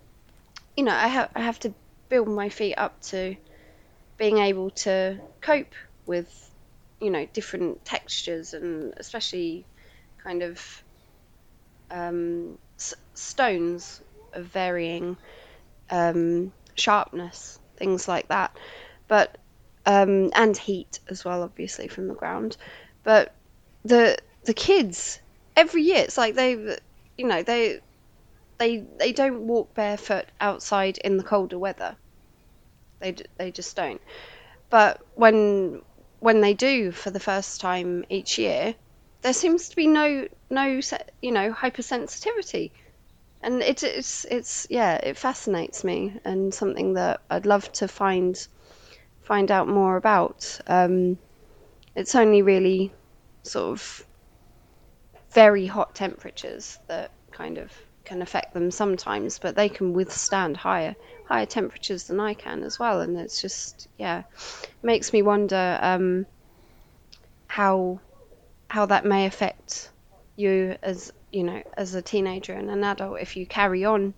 you 0.78 0.84
know, 0.84 0.94
I 0.94 1.08
have 1.08 1.30
I 1.36 1.42
have 1.42 1.60
to 1.62 1.74
build 2.10 2.30
my 2.30 2.50
feet 2.50 2.76
up 2.76 3.02
to 3.04 3.36
being 4.18 4.40
able 4.40 4.72
to 4.72 5.20
cope 5.42 5.74
with, 6.06 6.30
you 7.02 7.12
know, 7.12 7.26
different 7.34 7.86
textures 7.86 8.54
and 8.54 8.94
especially 8.98 9.68
kind 10.24 10.44
of 10.44 10.84
um, 11.92 12.58
s- 12.80 12.94
stones 13.14 14.02
of 14.34 14.46
varying 14.46 15.18
um, 15.90 16.54
sharpness, 16.76 17.60
things 17.78 18.08
like 18.08 18.30
that. 18.30 18.58
But 19.08 19.38
um, 19.86 20.32
and 20.36 20.58
heat 20.58 21.00
as 21.10 21.26
well, 21.26 21.44
obviously 21.44 21.88
from 21.88 22.08
the 22.08 22.16
ground. 22.16 22.58
But 23.04 23.36
the 23.84 24.18
the 24.46 24.54
kids 24.54 25.20
every 25.56 25.84
year, 25.84 26.00
it's 26.04 26.18
like 26.18 26.36
they, 26.36 26.52
you 27.18 27.28
know, 27.28 27.44
they 27.44 27.80
they 28.58 28.86
they 29.00 29.12
don't 29.12 29.48
walk 29.48 29.74
barefoot 29.76 30.26
outside 30.40 30.98
in 31.00 31.18
the 31.18 31.24
colder 31.24 31.60
weather. 31.60 31.98
They 33.00 33.16
they 33.38 33.52
just 33.52 33.76
don't. 33.76 34.02
But 34.70 35.02
when 35.16 35.82
when 36.20 36.42
they 36.42 36.54
do 36.54 36.92
for 36.92 37.12
the 37.12 37.20
first 37.20 37.62
time 37.62 38.06
each 38.10 38.38
year, 38.38 38.76
there 39.22 39.34
seems 39.34 39.70
to 39.70 39.76
be 39.76 39.88
no 39.88 40.28
no 40.50 40.82
you 41.22 41.32
know 41.32 41.54
hypersensitivity, 41.54 42.72
and 43.42 43.62
it's 43.62 43.84
it's 43.84 44.26
it's 44.26 44.68
yeah 44.70 44.96
it 44.96 45.18
fascinates 45.18 45.84
me 45.84 46.20
and 46.26 46.54
something 46.54 46.94
that 46.94 47.22
I'd 47.30 47.46
love 47.46 47.72
to 47.74 47.88
find 47.88 48.36
find 49.22 49.52
out 49.52 49.68
more 49.68 49.98
about. 49.98 50.60
Um, 50.68 51.18
it's 51.96 52.16
only 52.16 52.42
really 52.42 52.94
sort 53.44 53.72
of 53.72 54.06
very 55.36 55.68
hot 55.68 55.94
temperatures 55.94 56.80
that 56.88 57.12
kind 57.32 57.58
of 57.58 57.72
can 58.06 58.22
affect 58.22 58.54
them 58.54 58.72
sometimes, 58.72 59.38
but 59.38 59.56
they 59.56 59.70
can 59.70 59.94
withstand 59.94 60.56
higher 60.58 60.96
higher 61.26 61.46
temperatures 61.46 62.06
than 62.06 62.20
I 62.20 62.34
can 62.34 62.64
as 62.64 62.80
well. 62.80 63.02
And 63.02 63.18
it's 63.20 63.42
just 63.42 63.88
yeah, 63.98 64.24
makes 64.82 65.12
me 65.12 65.22
wonder 65.22 65.78
um, 65.82 66.26
how 67.48 68.00
how 68.70 68.86
that 68.88 69.06
may 69.06 69.26
affect 69.26 69.92
you 70.36 70.78
as 70.82 71.12
you 71.32 71.44
know 71.44 71.62
as 71.76 71.96
a 71.96 72.02
teenager 72.02 72.54
and 72.54 72.70
an 72.70 72.84
adult 72.84 73.20
if 73.20 73.36
you 73.36 73.46
carry 73.46 73.84
on, 73.84 74.14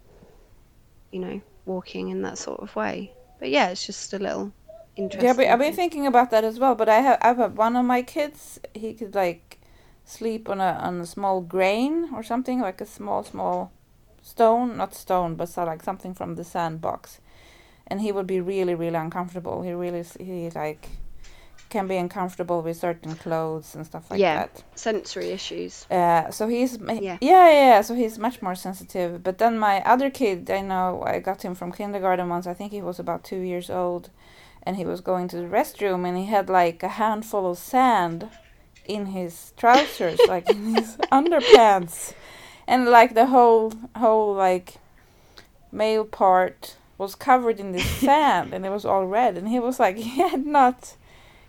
you 1.12 1.20
know, 1.20 1.42
walking 1.66 2.10
in 2.10 2.22
that 2.22 2.38
sort 2.38 2.60
of 2.60 2.76
way. 2.76 3.12
But 3.40 3.50
yeah, 3.50 3.70
it's 3.70 3.86
just 3.86 4.14
a 4.14 4.20
little 4.20 4.52
interesting. 4.96 5.28
Yeah, 5.28 5.34
but 5.34 5.48
I've 5.48 5.60
been 5.60 5.74
thinking 5.74 6.06
about 6.06 6.30
that 6.32 6.44
as 6.44 6.60
well. 6.60 6.76
But 6.76 6.90
I 6.90 7.00
have, 7.00 7.18
I 7.22 7.34
have 7.34 7.58
one 7.58 7.76
of 7.76 7.86
my 7.86 8.02
kids. 8.02 8.60
He 8.74 8.94
could 8.94 9.16
like 9.16 9.47
sleep 10.08 10.50
on 10.50 10.60
a 10.62 10.72
on 10.88 11.02
a 11.02 11.06
small 11.06 11.42
grain 11.42 12.10
or 12.16 12.24
something 12.24 12.62
like 12.62 12.80
a 12.82 12.86
small 12.86 13.24
small 13.24 13.72
stone, 14.22 14.78
not 14.78 14.96
stone, 14.96 15.36
but 15.36 15.50
so 15.50 15.64
like 15.66 15.84
something 15.84 16.14
from 16.16 16.36
the 16.36 16.44
sandbox, 16.44 17.20
and 17.88 18.02
he 18.02 18.12
would 18.12 18.28
be 18.28 18.40
really 18.42 18.74
really 18.76 18.96
uncomfortable. 19.06 19.62
He 19.64 19.72
really 19.74 20.04
he 20.20 20.50
like 20.50 20.90
can 21.70 21.86
be 21.88 21.98
uncomfortable 21.98 22.62
with 22.62 22.78
certain 22.78 23.14
clothes 23.16 23.76
and 23.76 23.86
stuff 23.86 24.10
like 24.10 24.22
Yeah. 24.22 24.36
that. 24.38 24.64
sensory 24.76 25.32
issues. 25.32 25.86
Uh, 25.92 26.32
so 26.32 26.48
he's 26.48 26.78
yeah. 26.78 26.94
Yeah. 27.02 27.18
yeah 27.22 27.50
yeah 27.52 27.82
so 27.82 27.94
he's 27.94 28.18
much 28.18 28.42
more 28.42 28.56
sensitive. 28.56 29.22
But 29.22 29.38
then 29.38 29.60
my 29.60 29.82
other 29.84 30.10
kid, 30.10 30.50
I 30.50 30.62
know 30.62 31.04
I 31.06 31.20
got 31.20 31.42
him 31.44 31.56
from 31.56 31.72
kindergarten 31.74 32.30
once. 32.30 32.48
I 32.48 32.54
think 32.54 32.72
he 32.72 32.82
was 32.82 33.00
about 33.00 33.26
two 33.26 33.42
years 33.42 33.70
old, 33.70 34.10
and 34.64 34.78
he 34.78 34.86
was 34.86 35.02
going 35.02 35.28
to 35.30 35.38
the 35.38 35.48
restroom 35.60 36.08
and 36.08 36.18
he 36.18 36.26
had 36.28 36.48
like 36.50 36.84
a 36.84 36.94
handful 37.04 37.52
of 37.52 37.58
sand 37.58 38.30
in 38.88 39.08
his 39.08 39.54
trousers, 39.58 40.20
like 40.28 40.50
in 40.50 40.76
his 40.76 40.98
underpants, 41.12 42.14
and 42.68 42.86
like 42.86 43.14
the 43.14 43.28
whole 43.28 43.74
whole 43.96 44.34
like 44.34 44.76
male 45.72 46.06
part 46.06 46.76
was 46.98 47.16
covered 47.16 47.60
in 47.60 47.72
this 47.72 47.86
sand 48.02 48.54
and 48.54 48.66
it 48.66 48.70
was 48.70 48.86
all 48.86 49.06
red. 49.06 49.38
And 49.38 49.48
he 49.48 49.60
was 49.60 49.80
like 49.80 49.98
he 50.08 50.20
had 50.20 50.46
not 50.46 50.96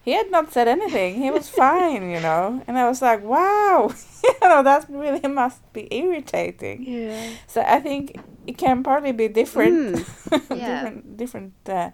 he 0.02 0.12
had 0.12 0.30
not 0.30 0.52
said 0.52 0.68
anything. 0.68 1.16
He 1.16 1.30
was 1.30 1.48
fine 1.48 2.10
you 2.10 2.20
know? 2.20 2.62
And 2.66 2.78
i 2.78 2.88
was 2.88 3.02
like 3.02 3.22
wow. 3.22 3.92
You 4.22 4.48
know 4.48 4.62
that 4.62 4.86
really 4.88 5.28
must 5.28 5.60
be 5.72 5.88
irritating. 5.90 6.84
Yeah. 6.86 7.30
so 7.46 7.62
i 7.62 7.80
think 7.80 8.18
it 8.46 8.56
can 8.56 8.82
partly 8.82 9.12
be 9.12 9.28
different. 9.28 9.96
Mm, 9.96 10.56
yeah. 10.56 10.74
different 10.74 11.16
different 11.16 11.54
uh, 11.68 11.90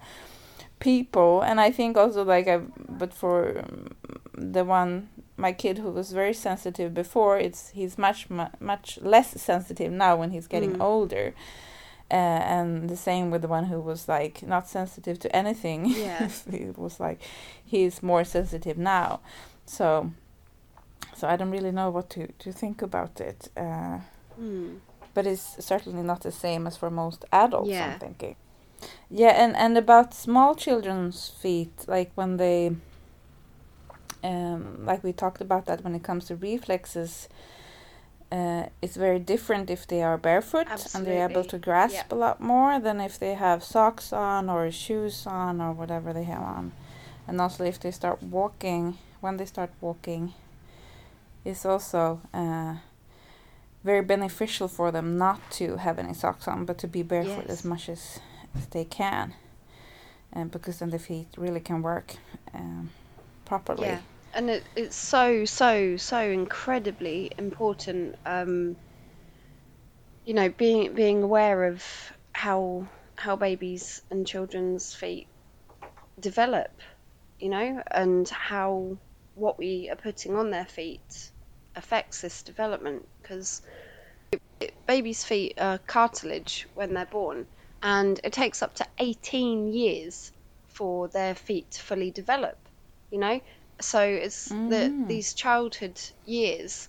people. 0.79 1.43
And 1.43 1.61
i 1.61 1.71
think 1.71 1.97
also 1.97 2.25
like 2.25 2.49
I, 2.49 2.59
but 2.89 3.13
for 3.15 3.59
um, 3.59 3.97
the 4.37 4.65
one 4.65 5.09
my 5.47 5.53
kid 5.63 5.77
who 5.83 5.91
was 6.01 6.09
very 6.21 6.35
sensitive 6.49 6.91
before 7.03 7.35
it's 7.47 7.61
he's 7.79 7.95
much 8.07 8.21
mu- 8.39 8.55
much 8.73 8.87
less 9.15 9.29
sensitive 9.51 9.91
now 10.05 10.13
when 10.21 10.31
he's 10.35 10.49
getting 10.55 10.73
Mm. 10.77 10.83
older 10.91 11.27
uh, 12.11 12.41
and 12.57 12.69
the 12.93 12.97
same 13.09 13.27
with 13.33 13.43
the 13.43 13.49
one 13.57 13.67
who 13.73 13.81
was 13.91 14.01
like 14.17 14.37
not 14.55 14.65
sensitive 14.79 15.17
to 15.25 15.29
anything 15.43 15.81
Yeah. 16.07 16.29
it 16.69 16.77
was 16.85 16.95
like 17.07 17.19
he's 17.73 18.03
more 18.03 18.25
sensitive 18.37 18.77
now 18.97 19.09
so 19.77 19.87
so 21.19 21.23
i 21.33 21.37
don't 21.39 21.55
really 21.57 21.73
know 21.81 21.91
what 21.97 22.07
to 22.15 22.23
to 22.45 22.53
think 22.53 22.83
about 22.83 23.21
it 23.31 23.41
uh, 23.67 23.99
Mm. 24.41 24.79
but 25.15 25.25
it's 25.27 25.47
certainly 25.71 26.03
not 26.03 26.21
the 26.21 26.33
same 26.33 26.63
as 26.69 26.77
for 26.77 26.91
most 26.91 27.21
adults 27.31 27.71
Yeah. 27.71 27.87
i'm 27.87 27.99
thinking 28.07 28.37
yeah 29.23 29.35
and 29.45 29.53
and 29.65 29.79
about 29.79 30.15
small 30.15 30.55
children's 30.65 31.19
feet 31.43 31.75
like 31.95 32.11
when 32.19 32.37
they 32.37 32.59
um 34.25 34.85
like 34.87 35.03
we 35.05 35.13
talked 35.13 35.41
about 35.41 35.65
that 35.67 35.85
when 35.85 35.95
it 35.95 36.03
comes 36.03 36.25
to 36.27 36.35
reflexes 36.37 37.29
uh, 38.33 38.65
it's 38.83 38.97
very 38.97 39.19
different 39.21 39.71
if 39.71 39.87
they 39.87 40.03
are 40.03 40.19
barefoot 40.19 40.67
and 40.95 41.07
they're 41.07 41.29
able 41.31 41.45
to 41.45 41.59
grasp 41.59 41.95
Yeah. 42.11 42.17
a 42.17 42.19
lot 42.27 42.41
more 42.41 42.81
than 42.81 43.01
if 43.01 43.19
they 43.19 43.35
have 43.35 43.63
socks 43.63 44.13
on 44.13 44.49
or 44.51 44.71
shoes 44.73 45.27
on 45.27 45.61
or 45.61 45.73
whatever 45.73 46.13
they 46.13 46.25
have 46.25 46.43
on 46.43 46.73
and 47.29 47.41
also 47.41 47.65
if 47.65 47.79
they 47.79 47.91
start 47.93 48.19
walking 48.23 48.99
when 49.21 49.37
they 49.37 49.47
start 49.47 49.71
walking 49.81 50.33
it's 51.45 51.65
also 51.67 52.21
uh, 52.33 52.75
very 53.85 54.03
beneficial 54.03 54.69
for 54.69 54.91
them 54.91 55.19
not 55.19 55.39
to 55.51 55.77
have 55.77 55.99
any 55.99 56.15
socks 56.15 56.49
on 56.49 56.65
but 56.65 56.79
to 56.79 56.89
be 56.89 57.03
barefoot 57.03 57.45
Yes. 57.49 57.59
as 57.59 57.65
much 57.65 57.89
as, 57.89 58.19
as 58.57 58.67
they 58.69 58.85
can 58.85 59.35
and 60.33 60.51
because 60.51 60.79
then 60.81 60.91
the 60.91 60.99
feet 60.99 61.29
really 61.37 61.61
can 61.61 61.83
work 61.83 62.17
um, 62.55 62.91
properly 63.45 63.89
Yeah. 63.89 64.01
And 64.35 64.51
it, 64.51 64.65
it's 64.77 64.97
so, 64.97 65.45
so, 65.45 65.97
so 65.97 66.19
incredibly 66.21 67.31
important, 67.39 68.17
um, 68.27 68.77
you 70.25 70.35
know, 70.35 70.49
being 70.49 70.95
being 70.95 71.23
aware 71.23 71.65
of 71.65 71.85
how 72.33 72.89
how 73.17 73.37
babies 73.37 74.03
and 74.11 74.27
children's 74.27 74.93
feet 74.95 75.29
develop, 76.21 76.71
you 77.39 77.49
know, 77.49 77.83
and 77.91 78.29
how 78.29 78.99
what 79.35 79.59
we 79.59 79.89
are 79.91 79.97
putting 79.97 80.37
on 80.37 80.51
their 80.51 80.67
feet 80.67 81.31
affects 81.77 82.21
this 82.21 82.43
development 82.43 83.07
because 83.23 83.63
babies' 84.87 85.25
feet 85.25 85.55
are 85.59 85.79
cartilage 85.79 86.67
when 86.75 86.95
they're 86.95 87.07
born, 87.07 87.47
and 87.83 88.21
it 88.25 88.33
takes 88.33 88.63
up 88.63 88.75
to 88.77 88.87
18 88.99 89.69
years 89.73 90.33
for 90.69 91.09
their 91.09 91.35
feet 91.35 91.71
to 91.73 91.81
fully 91.83 92.11
develop, 92.11 92.59
you 93.11 93.19
know? 93.19 93.41
So 93.81 94.01
it's 94.03 94.55
that 94.69 94.93
Mm. 94.93 95.09
these 95.09 95.35
childhood 95.35 96.01
years 96.25 96.89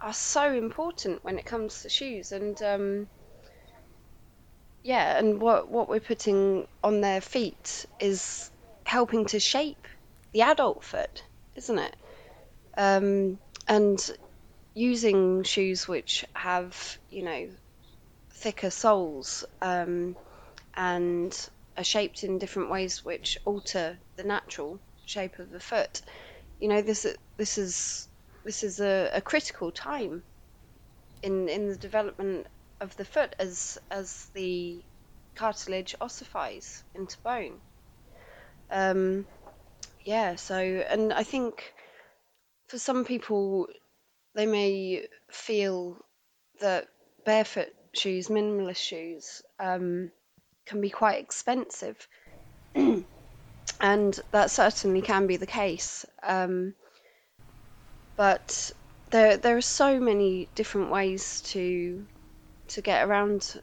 are 0.00 0.12
so 0.12 0.52
important 0.52 1.24
when 1.24 1.38
it 1.38 1.46
comes 1.46 1.82
to 1.82 1.88
shoes 1.88 2.32
and 2.32 2.60
um, 2.62 3.08
yeah 4.82 5.18
and 5.18 5.40
what 5.40 5.68
what 5.68 5.88
we're 5.88 6.00
putting 6.00 6.66
on 6.82 7.00
their 7.00 7.20
feet 7.20 7.86
is 8.00 8.50
helping 8.84 9.26
to 9.26 9.38
shape 9.40 9.86
the 10.32 10.42
adult 10.42 10.84
foot, 10.84 11.22
isn't 11.56 11.78
it? 11.78 11.96
Um, 12.76 13.38
and 13.68 14.10
using 14.74 15.42
shoes 15.44 15.88
which 15.88 16.24
have, 16.34 16.98
you 17.08 17.22
know, 17.22 17.50
thicker 18.34 18.70
soles 18.70 19.44
um, 19.62 20.16
and 20.74 21.48
are 21.76 21.84
shaped 21.84 22.24
in 22.24 22.38
different 22.38 22.70
ways 22.70 23.04
which 23.04 23.38
alter 23.44 23.98
the 24.16 24.24
natural 24.24 24.80
shape 25.10 25.38
of 25.38 25.50
the 25.50 25.60
foot. 25.60 26.02
You 26.58 26.68
know, 26.68 26.82
this 26.82 27.06
this 27.36 27.58
is 27.58 28.08
this 28.44 28.62
is 28.62 28.80
a, 28.80 29.10
a 29.12 29.20
critical 29.20 29.70
time 29.72 30.22
in 31.22 31.48
in 31.48 31.68
the 31.68 31.76
development 31.76 32.46
of 32.80 32.96
the 32.96 33.04
foot 33.04 33.34
as 33.38 33.78
as 33.90 34.30
the 34.34 34.82
cartilage 35.34 35.94
ossifies 36.00 36.84
into 36.94 37.16
bone. 37.24 37.60
Um, 38.70 39.26
yeah, 40.04 40.36
so 40.36 40.56
and 40.56 41.12
I 41.12 41.24
think 41.24 41.72
for 42.68 42.78
some 42.78 43.04
people 43.04 43.66
they 44.34 44.46
may 44.46 45.06
feel 45.30 45.96
that 46.60 46.86
barefoot 47.24 47.72
shoes, 47.94 48.28
minimalist 48.28 48.76
shoes, 48.76 49.42
um, 49.58 50.10
can 50.66 50.80
be 50.80 50.90
quite 50.90 51.18
expensive, 51.18 52.06
and 53.80 54.18
that 54.30 54.50
certainly 54.50 55.02
can 55.02 55.26
be 55.26 55.36
the 55.36 55.46
case. 55.46 56.04
Um, 56.22 56.74
but 58.16 58.72
there 59.10 59.36
there 59.36 59.56
are 59.56 59.62
so 59.62 59.98
many 59.98 60.48
different 60.54 60.90
ways 60.90 61.40
to 61.52 62.06
to 62.68 62.82
get 62.82 63.06
around 63.06 63.60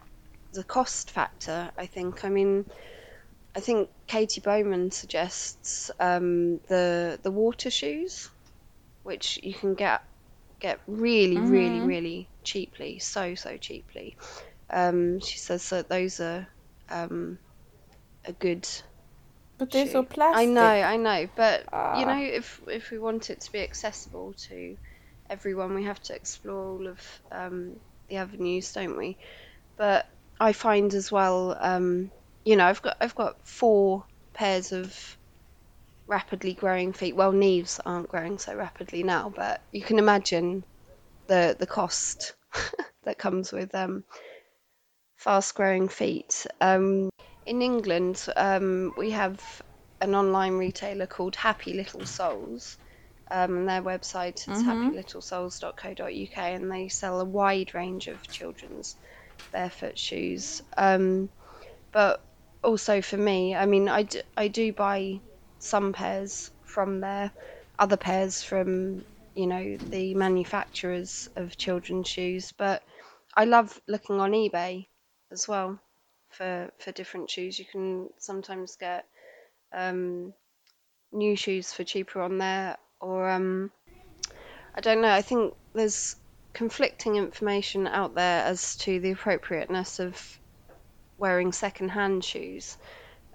the 0.54 0.64
cost 0.64 1.12
factor. 1.12 1.70
I 1.78 1.86
think. 1.86 2.26
I 2.26 2.30
mean, 2.30 2.66
I 3.56 3.60
think 3.60 3.90
Katy 4.08 4.42
Bowman 4.42 4.92
suggests 4.92 5.92
um, 6.00 6.60
the 6.68 7.20
the 7.22 7.32
water 7.32 7.70
shoes, 7.70 8.30
which 9.04 9.40
you 9.44 9.54
can 9.54 9.74
get 9.76 10.04
get 10.60 10.80
really, 10.88 11.36
mm-hmm. 11.36 11.50
really, 11.50 11.80
really 11.82 12.30
cheaply, 12.44 13.00
so 13.00 13.36
so 13.36 13.58
cheaply. 13.58 14.18
Um, 14.70 15.20
she 15.20 15.38
says 15.38 15.70
that 15.70 15.90
those 15.90 16.20
are 16.20 16.48
um, 16.90 17.40
a 18.26 18.32
good. 18.32 18.68
But 19.58 19.72
they're 19.72 19.88
so 19.88 20.04
plastic. 20.04 20.50
I 20.50 20.52
know, 20.52 20.62
I 20.62 20.98
know, 20.98 21.30
but 21.36 21.64
you 21.98 22.06
know, 22.06 22.20
if 22.22 22.62
if 22.68 22.92
we 22.92 23.00
want 23.00 23.30
it 23.30 23.42
to 23.42 23.52
be 23.52 23.62
accessible 23.62 24.34
to 24.50 24.78
everyone, 25.30 25.74
we 25.74 25.84
have 25.86 26.02
to 26.04 26.16
explore 26.16 26.66
all 26.66 26.88
of 26.88 27.22
um, 27.32 27.80
the 28.08 28.18
avenues, 28.18 28.72
don't 28.72 28.98
we? 28.98 29.18
But 29.78 30.08
I 30.40 30.54
find 30.54 30.94
as 30.94 31.12
well, 31.12 31.58
um, 31.60 32.12
you 32.46 32.56
know, 32.56 32.66
I've 32.66 32.82
got 32.82 32.98
I've 33.02 33.16
got 33.16 33.48
four 33.48 34.06
pairs 34.34 34.72
of 34.72 35.18
rapidly 36.08 36.54
growing 36.54 36.94
feet. 36.94 37.16
Well, 37.16 37.32
knees 37.32 37.80
aren't 37.86 38.10
growing 38.10 38.38
so 38.38 38.56
rapidly 38.56 39.04
now, 39.04 39.34
but 39.36 39.62
you 39.72 39.82
can 39.82 40.00
imagine 40.00 40.64
the 41.28 41.56
the 41.58 41.68
cost 41.68 42.36
that 43.04 43.18
comes 43.18 43.52
with 43.52 43.74
um, 43.74 44.04
fast 45.16 45.56
growing 45.56 45.90
feet. 45.90 46.46
Um, 46.62 47.10
in 47.48 47.62
England, 47.62 48.24
um, 48.36 48.94
we 48.98 49.12
have 49.12 49.42
an 50.02 50.14
online 50.14 50.54
retailer 50.58 51.08
called 51.08 51.36
Happy 51.36 51.74
Little 51.74 52.06
Souls. 52.06 52.78
Um, 53.32 53.66
their 53.66 53.82
website 53.82 54.48
is 54.50 54.64
mm-hmm. 54.64 54.70
happylittlesouls.co.uk, 54.70 56.38
and 56.38 56.72
they 56.72 56.90
sell 56.90 57.22
a 57.22 57.26
wide 57.26 57.74
range 57.74 58.08
of 58.08 58.22
children's 58.28 58.96
barefoot 59.52 59.98
shoes. 59.98 60.62
Um, 60.78 61.30
but 61.94 62.22
also 62.64 63.02
for 63.02 63.18
me, 63.18 63.56
I 63.56 63.66
mean, 63.66 63.88
I 63.88 64.04
do, 64.04 64.22
I 64.36 64.50
do 64.50 64.74
buy 64.74 65.20
some 65.60 65.94
pairs 65.94 66.52
from 66.66 67.00
there, 67.00 67.32
other 67.80 67.98
pairs 67.98 68.44
from 68.44 69.06
you 69.36 69.48
know 69.48 69.78
the 69.78 70.16
manufacturers 70.16 71.30
of 71.38 71.58
children's 71.58 72.10
shoes. 72.10 72.52
But 72.52 72.84
I 73.36 73.46
love 73.46 73.80
looking 73.88 74.20
on 74.20 74.32
eBay 74.32 74.88
as 75.32 75.48
well 75.48 75.80
for 76.38 76.72
for 76.80 76.92
different 76.92 77.30
shoes. 77.30 77.60
You 77.60 77.66
can 77.66 78.10
sometimes 78.18 78.76
get 78.76 79.06
um, 79.74 80.34
new 81.12 81.36
shoes 81.36 81.74
for 81.74 81.84
cheaper 81.84 82.22
on 82.22 82.38
there, 82.38 82.78
or 83.00 83.30
um, 83.30 83.72
I 84.76 84.82
don't 84.82 85.02
know. 85.02 85.12
I 85.12 85.22
think 85.22 85.56
there's 85.74 86.16
conflicting 86.54 87.16
information 87.16 87.88
out 87.88 88.16
there 88.16 88.44
as 88.44 88.76
to 88.78 89.00
the 89.00 89.12
appropriateness 89.12 90.00
of 90.00 90.40
wearing 91.18 91.52
second-hand 91.52 92.24
shoes. 92.24 92.78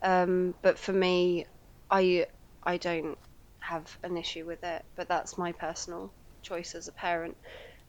Um, 0.03 0.55
but 0.63 0.79
for 0.79 0.93
me, 0.93 1.47
I 1.91 2.27
I 2.63 2.77
don't 2.77 3.19
have 3.61 3.97
an 4.03 4.17
issue 4.17 4.45
with 4.45 4.65
it, 4.65 4.85
but 4.97 5.09
that's 5.09 5.39
my 5.39 5.53
personal 5.53 6.13
choice 6.43 6.75
as 6.75 6.89
a 6.89 6.93
parent. 6.93 7.37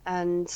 And 0.05 0.47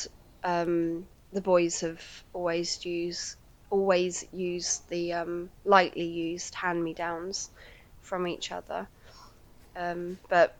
um, 0.44 1.06
the 1.32 1.40
boys 1.40 1.80
have 1.80 2.02
always 2.32 2.84
used 2.84 3.36
always 3.70 4.24
use 4.32 4.82
the 4.88 5.12
um, 5.12 5.50
lightly 5.64 6.04
used 6.04 6.54
hand 6.54 6.82
me 6.82 6.94
downs 6.94 7.50
from 8.00 8.26
each 8.26 8.52
other. 8.52 8.86
Um, 9.76 10.18
but 10.28 10.56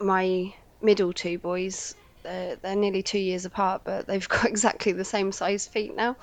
my 0.00 0.54
middle 0.80 1.12
two 1.12 1.38
boys, 1.38 1.94
they're, 2.22 2.56
they're 2.56 2.76
nearly 2.76 3.02
two 3.02 3.18
years 3.18 3.44
apart, 3.44 3.82
but 3.84 4.06
they've 4.06 4.28
got 4.36 4.46
exactly 4.46 4.92
the 4.92 5.04
same 5.04 5.32
size 5.32 5.66
feet 5.66 5.94
now. 5.94 6.16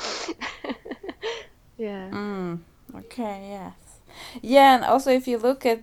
yeah. 1.78 2.10
Mm, 2.10 2.60
okay. 2.96 3.48
Yes. 3.50 3.74
Yeah, 4.42 4.76
and 4.76 4.84
also 4.84 5.12
if 5.12 5.28
you 5.28 5.38
look 5.38 5.66
at 5.66 5.82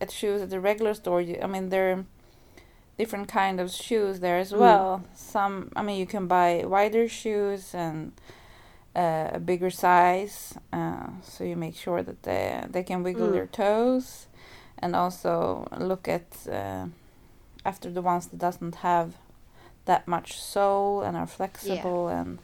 at 0.00 0.10
shoes 0.10 0.42
at 0.42 0.50
the 0.50 0.58
regular 0.58 0.94
store, 0.94 1.20
you, 1.20 1.38
I 1.42 1.46
mean 1.46 1.68
there 1.68 1.92
are 1.92 2.04
different 3.00 3.28
kind 3.28 3.60
of 3.60 3.70
shoes 3.70 4.20
there 4.20 4.38
as 4.38 4.52
mm. 4.52 4.58
well. 4.58 5.02
Some, 5.14 5.72
I 5.74 5.82
mean, 5.82 5.98
you 5.98 6.06
can 6.06 6.26
buy 6.26 6.64
wider 6.66 7.08
shoes 7.08 7.74
and 7.74 8.12
uh, 8.94 9.30
a 9.32 9.40
bigger 9.40 9.70
size, 9.70 10.54
uh, 10.72 11.06
so 11.22 11.44
you 11.44 11.56
make 11.56 11.76
sure 11.76 12.02
that 12.02 12.22
they 12.24 12.64
they 12.68 12.82
can 12.82 13.02
wiggle 13.02 13.28
mm. 13.28 13.32
their 13.32 13.46
toes, 13.46 14.26
and 14.78 14.96
also 14.96 15.68
look 15.78 16.08
at 16.08 16.46
uh, 16.50 16.86
after 17.64 17.90
the 17.90 18.02
ones 18.02 18.26
that 18.28 18.38
doesn't 18.38 18.76
have 18.76 19.14
that 19.84 20.06
much 20.06 20.40
sole 20.40 21.02
and 21.02 21.16
are 21.16 21.26
flexible 21.26 22.08
yeah. 22.08 22.20
and 22.20 22.38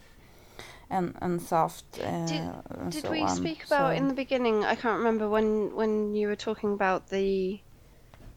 and 0.89 1.15
and 1.21 1.41
soft. 1.41 1.85
Uh, 1.99 2.25
did 2.25 2.41
and 2.69 2.91
did 2.91 3.03
so 3.03 3.11
we 3.11 3.21
on. 3.21 3.35
speak 3.35 3.65
about 3.65 3.91
so 3.91 3.97
in 3.97 4.07
the 4.07 4.13
beginning? 4.13 4.63
I 4.63 4.75
can't 4.75 4.99
remember 4.99 5.29
when 5.29 5.75
when 5.75 6.15
you 6.15 6.27
were 6.27 6.35
talking 6.35 6.73
about 6.73 7.09
the 7.09 7.59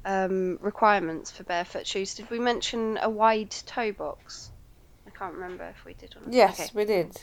um, 0.04 0.58
requirements 0.60 1.30
for 1.30 1.44
barefoot 1.44 1.86
shoes. 1.86 2.14
Did 2.14 2.30
we 2.30 2.38
mention 2.38 2.98
a 3.00 3.08
wide 3.08 3.50
toe 3.50 3.92
box? 3.92 4.50
I 5.06 5.10
can't 5.10 5.34
remember 5.34 5.64
if 5.64 5.84
we 5.84 5.94
did 5.94 6.16
or 6.16 6.20
not. 6.24 6.32
Yes, 6.32 6.60
okay. 6.60 6.70
we 6.74 6.84
did. 6.84 7.20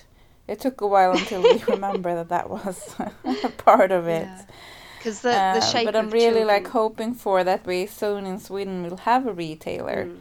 It 0.47 0.59
took 0.59 0.81
a 0.81 0.87
while 0.87 1.11
until 1.11 1.43
we 1.43 1.63
remember 1.67 2.15
that 2.15 2.29
that 2.29 2.49
was 2.49 2.95
a 3.25 3.49
part 3.57 3.91
of 3.91 4.07
it. 4.07 4.27
Because 4.97 5.21
the, 5.21 5.29
the 5.29 5.61
shape. 5.61 5.85
but 5.85 5.95
I'm 5.95 6.09
really 6.09 6.39
children. 6.39 6.47
like 6.47 6.67
hoping 6.67 7.13
for 7.13 7.43
that 7.43 7.65
we 7.65 7.85
soon 7.85 8.25
in 8.25 8.39
Sweden 8.39 8.83
will 8.83 8.97
have 8.97 9.27
a 9.27 9.33
retailer 9.33 10.05
mm. 10.05 10.17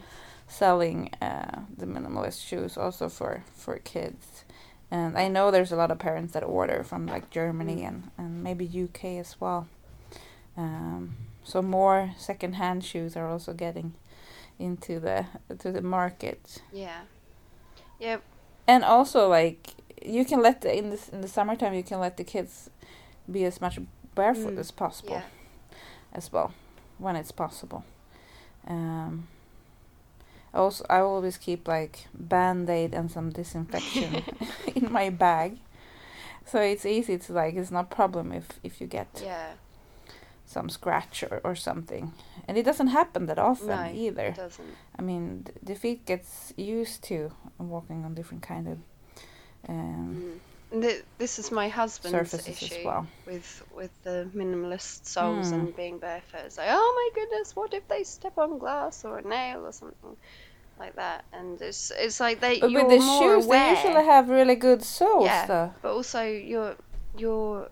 selling 0.46 1.10
uh, 1.22 1.60
the 1.76 1.86
minimalist 1.86 2.46
shoes 2.46 2.76
also 2.76 3.08
for 3.08 3.44
for 3.54 3.78
kids. 3.78 4.44
And 4.90 5.18
I 5.18 5.28
know 5.28 5.50
there's 5.50 5.72
a 5.72 5.76
lot 5.76 5.90
of 5.90 5.98
parents 5.98 6.32
that 6.34 6.44
order 6.44 6.84
from 6.84 7.06
like 7.06 7.30
Germany 7.30 7.82
mm. 7.82 7.88
and, 7.88 8.10
and 8.18 8.42
maybe 8.42 8.66
UK 8.66 9.04
as 9.18 9.36
well. 9.40 9.66
Um, 10.56 11.16
so 11.44 11.62
more 11.62 12.12
second-hand 12.16 12.84
shoes 12.84 13.16
are 13.16 13.28
also 13.28 13.52
getting 13.52 13.94
into 14.58 14.98
the 15.00 15.26
to 15.58 15.70
the 15.72 15.82
market. 15.82 16.62
Yeah. 16.72 17.02
Yep. 18.00 18.22
And 18.66 18.84
also 18.84 19.28
like 19.28 19.74
you 20.04 20.24
can 20.24 20.42
let 20.42 20.60
the, 20.60 20.76
in 20.76 20.90
this 20.90 21.08
in 21.08 21.20
the 21.20 21.28
summertime 21.28 21.74
you 21.74 21.82
can 21.82 22.00
let 22.00 22.16
the 22.16 22.24
kids 22.24 22.70
be 23.30 23.44
as 23.44 23.60
much 23.60 23.78
barefoot 24.14 24.54
mm. 24.54 24.58
as 24.58 24.70
possible 24.70 25.14
yeah. 25.14 25.76
as 26.12 26.32
well 26.32 26.52
when 26.98 27.16
it's 27.16 27.32
possible. 27.32 27.84
Um, 28.66 29.28
also, 30.52 30.84
I 30.88 31.00
always 31.00 31.36
keep 31.36 31.68
like 31.68 32.06
band 32.14 32.68
aid 32.70 32.94
and 32.94 33.10
some 33.10 33.30
disinfection 33.30 34.22
in 34.74 34.90
my 34.90 35.10
bag, 35.10 35.58
so 36.44 36.60
it's 36.60 36.86
easy 36.86 37.18
to 37.18 37.32
like. 37.32 37.54
It's 37.54 37.70
not 37.70 37.90
problem 37.90 38.32
if 38.32 38.48
if 38.62 38.80
you 38.80 38.86
get 38.86 39.22
yeah. 39.22 39.52
some 40.46 40.70
scratch 40.70 41.22
or, 41.22 41.40
or 41.44 41.54
something, 41.54 42.12
and 42.48 42.56
it 42.56 42.64
doesn't 42.64 42.88
happen 42.88 43.26
that 43.26 43.38
often 43.38 43.68
no, 43.68 43.92
either. 43.92 44.28
It 44.28 44.36
doesn't. 44.36 44.68
I 44.98 45.02
mean, 45.02 45.46
the 45.62 45.74
feet 45.74 46.06
gets 46.06 46.54
used 46.56 47.04
to 47.04 47.32
walking 47.58 48.04
on 48.04 48.14
different 48.14 48.42
kind 48.42 48.66
of. 48.66 48.78
Um, 49.68 50.40
mm. 50.72 50.80
The, 50.82 51.02
this 51.18 51.38
is 51.38 51.52
my 51.52 51.68
husband's 51.68 52.34
issue 52.34 52.84
well. 52.84 53.06
with 53.24 53.62
with 53.74 53.90
the 54.02 54.28
minimalist 54.34 55.06
soles 55.06 55.50
mm. 55.50 55.54
and 55.54 55.76
being 55.76 55.98
barefoot. 55.98 56.40
It's 56.46 56.58
like, 56.58 56.68
oh 56.70 57.12
my 57.14 57.20
goodness, 57.20 57.54
what 57.54 57.72
if 57.72 57.86
they 57.88 58.02
step 58.02 58.36
on 58.36 58.58
glass 58.58 59.04
or 59.04 59.18
a 59.18 59.22
nail 59.22 59.64
or 59.64 59.72
something? 59.72 60.16
like 60.78 60.96
that, 60.96 61.24
and 61.32 61.60
it's 61.60 61.90
it's 61.96 62.20
like 62.20 62.40
they. 62.40 62.60
But 62.60 62.72
with 62.72 62.88
the 62.88 62.98
shoes, 62.98 63.46
aware. 63.46 63.74
they 63.74 63.82
usually 63.82 64.04
have 64.04 64.28
really 64.28 64.56
good 64.56 64.82
soles. 64.82 65.24
Yeah, 65.24 65.46
though. 65.46 65.74
but 65.82 65.92
also 65.92 66.22
you're 66.22 66.76
you're 67.16 67.68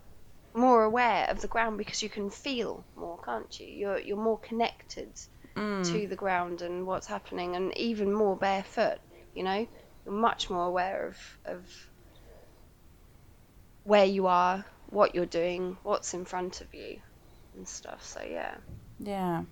more 0.55 0.85
aware 0.85 1.27
of 1.29 1.41
the 1.41 1.49
ground 1.49 1.79
because 1.79 2.03
you 2.03 2.09
can 2.09 2.31
feel 2.31 2.85
more, 2.97 3.19
can't 3.25 3.61
you? 3.61 3.67
You're 3.67 3.99
you're 3.99 4.17
more 4.17 4.39
connected 4.39 5.11
Mm. 5.55 5.85
to 5.93 6.09
the 6.09 6.17
ground 6.17 6.63
and 6.63 6.85
what's 6.85 7.07
happening, 7.07 7.55
and 7.55 7.77
even 7.79 8.13
more 8.13 8.35
barefoot. 8.37 8.99
You 9.37 9.45
know, 9.45 9.69
much 10.07 10.51
more 10.51 10.67
aware 10.67 11.07
of 11.09 11.17
of 11.45 11.89
where 13.85 14.05
you 14.05 14.27
are, 14.27 14.65
what 14.91 15.15
you're 15.15 15.27
doing, 15.27 15.77
what's 15.83 16.15
in 16.15 16.25
front 16.25 16.61
of 16.61 16.73
you, 16.75 17.01
and 17.57 17.67
stuff. 17.69 18.05
So 18.05 18.21
yeah. 18.23 18.57
Yeah. 18.99 19.43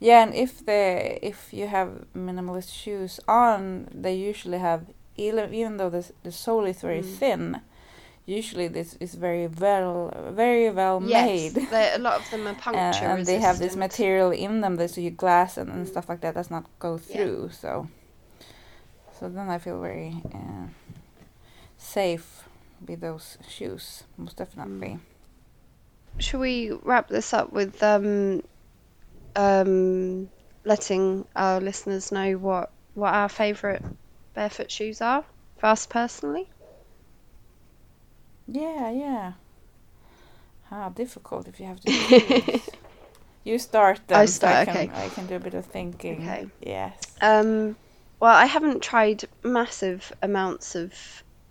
Yeah, 0.00 0.22
and 0.22 0.34
if 0.34 0.64
they 0.64 1.18
if 1.22 1.52
you 1.52 1.66
have 1.66 2.06
minimalist 2.16 2.72
shoes 2.72 3.20
on, 3.28 3.88
they 3.92 4.14
usually 4.14 4.58
have 4.58 4.86
even 5.16 5.52
even 5.52 5.76
though 5.76 5.90
the 5.90 6.10
the 6.22 6.32
sole 6.32 6.64
is 6.64 6.80
very 6.80 7.02
Mm. 7.02 7.18
thin, 7.18 7.60
usually 8.26 8.68
this 8.68 8.96
is 9.00 9.14
very 9.14 9.46
well 9.46 10.10
very 10.34 10.70
well 10.70 11.00
Yes, 11.02 11.26
made. 11.26 11.66
they- 11.70 11.92
a 11.94 11.98
lot 11.98 12.14
of 12.20 12.30
them 12.30 12.46
are 12.46 12.54
puncture 12.64 13.06
and 13.06 13.26
they 13.26 13.38
have 13.40 13.58
this 13.58 13.76
material 13.76 14.30
in 14.32 14.60
them 14.62 14.76
that 14.76 14.90
so 14.90 15.00
your 15.00 15.10
glass 15.16 15.58
and, 15.58 15.70
and 15.70 15.86
Mm. 15.86 15.90
stuff 15.90 16.08
like 16.08 16.20
that 16.22 16.34
does 16.34 16.50
not 16.50 16.64
go 16.78 16.94
Yeah. 16.94 17.16
through. 17.16 17.50
So, 17.50 17.88
so 19.18 19.28
then 19.28 19.48
I 19.48 19.58
feel 19.58 19.80
very 19.80 20.22
uh, 20.32 20.66
safe 21.76 22.44
with 22.86 23.00
those 23.00 23.38
shoes, 23.48 24.04
most 24.16 24.36
definitely. 24.36 24.98
Should 26.18 26.40
we 26.40 26.72
wrap 26.82 27.08
this 27.08 27.32
up 27.32 27.52
with 27.52 27.82
um, 27.82 28.42
um, 29.34 30.28
letting 30.64 31.24
our 31.34 31.60
listeners 31.60 32.12
know 32.12 32.32
what, 32.34 32.70
what 32.94 33.14
our 33.14 33.28
favourite 33.28 33.82
barefoot 34.34 34.70
shoes 34.70 35.00
are 35.00 35.24
for 35.58 35.66
us 35.66 35.86
personally? 35.86 36.48
Yeah, 38.46 38.90
yeah. 38.90 39.32
How 40.70 40.90
difficult 40.90 41.48
if 41.48 41.58
you 41.60 41.66
have 41.66 41.80
to 41.80 42.60
you 43.44 43.58
start 43.58 44.00
then, 44.06 44.18
I 44.20 44.24
so 44.26 44.46
I 44.46 44.64
start, 44.64 44.66
can, 44.66 44.76
okay. 44.76 44.90
I 44.94 45.08
can 45.08 45.26
do 45.26 45.36
a 45.36 45.40
bit 45.40 45.54
of 45.54 45.66
thinking. 45.66 46.22
Okay. 46.22 46.48
Yes. 46.60 47.00
Um, 47.20 47.76
well, 48.20 48.34
I 48.34 48.46
haven't 48.46 48.82
tried 48.82 49.24
massive 49.44 50.12
amounts 50.22 50.74
of 50.74 50.92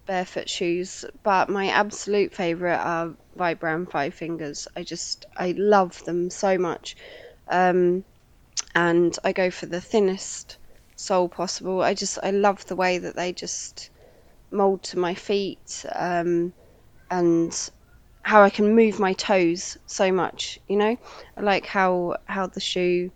barefoot 0.05 0.49
shoes, 0.49 1.05
but 1.24 1.49
my 1.49 1.68
absolute 1.68 2.34
favourite 2.34 2.80
are 2.80 3.15
Vibram 3.38 3.89
Five 3.89 4.13
Fingers. 4.13 4.68
I 4.76 4.84
just, 4.84 5.26
I 5.38 5.53
love 5.57 6.03
them 6.03 6.30
so 6.30 6.57
much. 6.57 6.97
Um, 7.47 8.03
and 8.76 9.18
I 9.24 9.32
go 9.32 9.49
for 9.49 9.65
the 9.65 9.80
thinnest 9.80 10.57
sole 10.95 11.30
possible. 11.30 11.82
I 11.82 11.93
just, 11.93 12.20
I 12.22 12.32
love 12.32 12.65
the 12.65 12.76
way 12.76 12.97
that 12.97 13.15
they 13.15 13.32
just 13.32 13.89
mould 14.51 14.84
to 14.84 14.99
my 14.99 15.13
feet 15.13 15.86
um, 15.95 16.53
and 17.09 17.70
how 18.24 18.43
I 18.43 18.49
can 18.49 18.76
move 18.76 18.99
my 18.99 19.13
toes 19.13 19.78
so 19.86 20.11
much, 20.11 20.59
you 20.68 20.76
know? 20.76 20.97
I 21.38 21.41
like 21.41 21.65
how, 21.65 22.18
how 22.26 22.47
the 22.47 22.59
shoe 22.59 23.11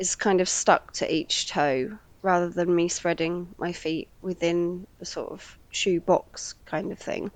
is 0.00 0.16
kind 0.16 0.40
of 0.40 0.48
stuck 0.48 0.92
to 0.94 1.12
each 1.12 1.48
toe 1.48 1.98
rather 2.22 2.48
than 2.48 2.74
me 2.74 2.88
spreading 2.88 3.48
my 3.58 3.72
feet 3.72 4.08
within 4.20 4.86
a 5.00 5.04
sort 5.04 5.30
of 5.30 5.58
shoe 5.70 6.00
box 6.00 6.54
kind 6.64 6.92
of 6.92 6.98
thing. 6.98 7.30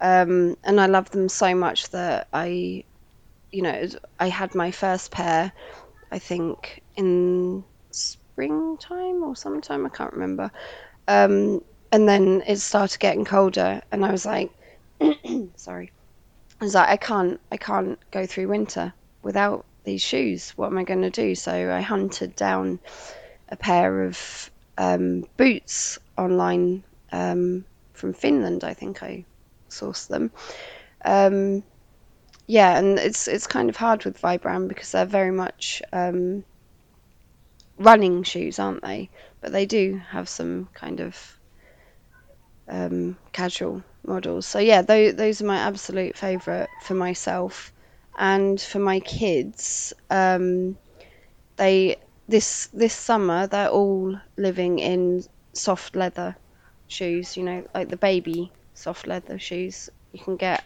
Um, 0.00 0.56
and 0.64 0.80
I 0.80 0.86
love 0.86 1.10
them 1.10 1.28
so 1.28 1.54
much 1.54 1.90
that 1.90 2.28
I, 2.32 2.84
you 3.52 3.62
know, 3.62 3.86
I 4.18 4.28
had 4.28 4.54
my 4.54 4.70
first 4.70 5.10
pair, 5.10 5.52
I 6.10 6.18
think, 6.18 6.82
in 6.96 7.64
springtime 7.90 9.22
or 9.22 9.36
sometime, 9.36 9.86
I 9.86 9.90
can't 9.90 10.12
remember. 10.12 10.50
Um, 11.06 11.62
and 11.92 12.08
then 12.08 12.42
it 12.46 12.56
started 12.56 12.98
getting 12.98 13.24
colder, 13.24 13.82
and 13.92 14.04
I 14.04 14.10
was 14.10 14.26
like, 14.26 14.50
sorry, 15.56 15.92
I 16.60 16.64
was 16.64 16.74
like, 16.74 16.88
I 16.88 16.96
can't, 16.96 17.40
I 17.52 17.56
can't 17.56 17.98
go 18.10 18.26
through 18.26 18.48
winter 18.48 18.92
without 19.22 19.64
these 19.84 20.02
shoes. 20.02 20.50
What 20.56 20.68
am 20.68 20.78
I 20.78 20.84
going 20.84 21.02
to 21.02 21.10
do? 21.10 21.34
So 21.34 21.72
I 21.72 21.82
hunted 21.82 22.34
down 22.34 22.80
a 23.54 23.56
pair 23.56 24.04
of 24.04 24.50
um, 24.76 25.24
boots 25.36 25.98
online 26.18 26.84
um, 27.12 27.64
from 27.92 28.12
Finland. 28.12 28.64
I 28.64 28.74
think 28.74 29.02
I 29.02 29.24
sourced 29.70 30.08
them. 30.08 30.32
Um, 31.04 31.62
yeah, 32.46 32.78
and 32.78 32.98
it's 32.98 33.28
it's 33.28 33.46
kind 33.46 33.68
of 33.70 33.76
hard 33.76 34.04
with 34.04 34.20
Vibram 34.20 34.68
because 34.68 34.92
they're 34.92 35.06
very 35.20 35.30
much 35.32 35.82
um, 35.92 36.44
running 37.78 38.24
shoes, 38.24 38.58
aren't 38.58 38.82
they? 38.82 39.10
But 39.40 39.52
they 39.52 39.66
do 39.66 40.00
have 40.10 40.28
some 40.28 40.68
kind 40.74 41.00
of 41.00 41.38
um, 42.68 43.16
casual 43.32 43.82
models. 44.06 44.46
So 44.46 44.58
yeah, 44.58 44.82
those 44.82 45.14
those 45.14 45.40
are 45.42 45.46
my 45.46 45.58
absolute 45.58 46.16
favourite 46.16 46.68
for 46.82 46.94
myself, 46.94 47.72
and 48.18 48.60
for 48.60 48.78
my 48.78 49.00
kids. 49.00 49.92
Um, 50.10 50.76
they 51.56 51.96
this 52.26 52.68
this 52.72 52.94
summer 52.94 53.46
they're 53.46 53.68
all 53.68 54.18
living 54.36 54.78
in 54.78 55.24
soft 55.52 55.96
leather 55.96 56.36
shoes. 56.88 57.36
You 57.36 57.44
know, 57.44 57.66
like 57.74 57.88
the 57.88 57.96
baby 57.96 58.52
soft 58.74 59.06
leather 59.06 59.38
shoes. 59.38 59.90
You 60.12 60.22
can 60.22 60.36
get 60.36 60.64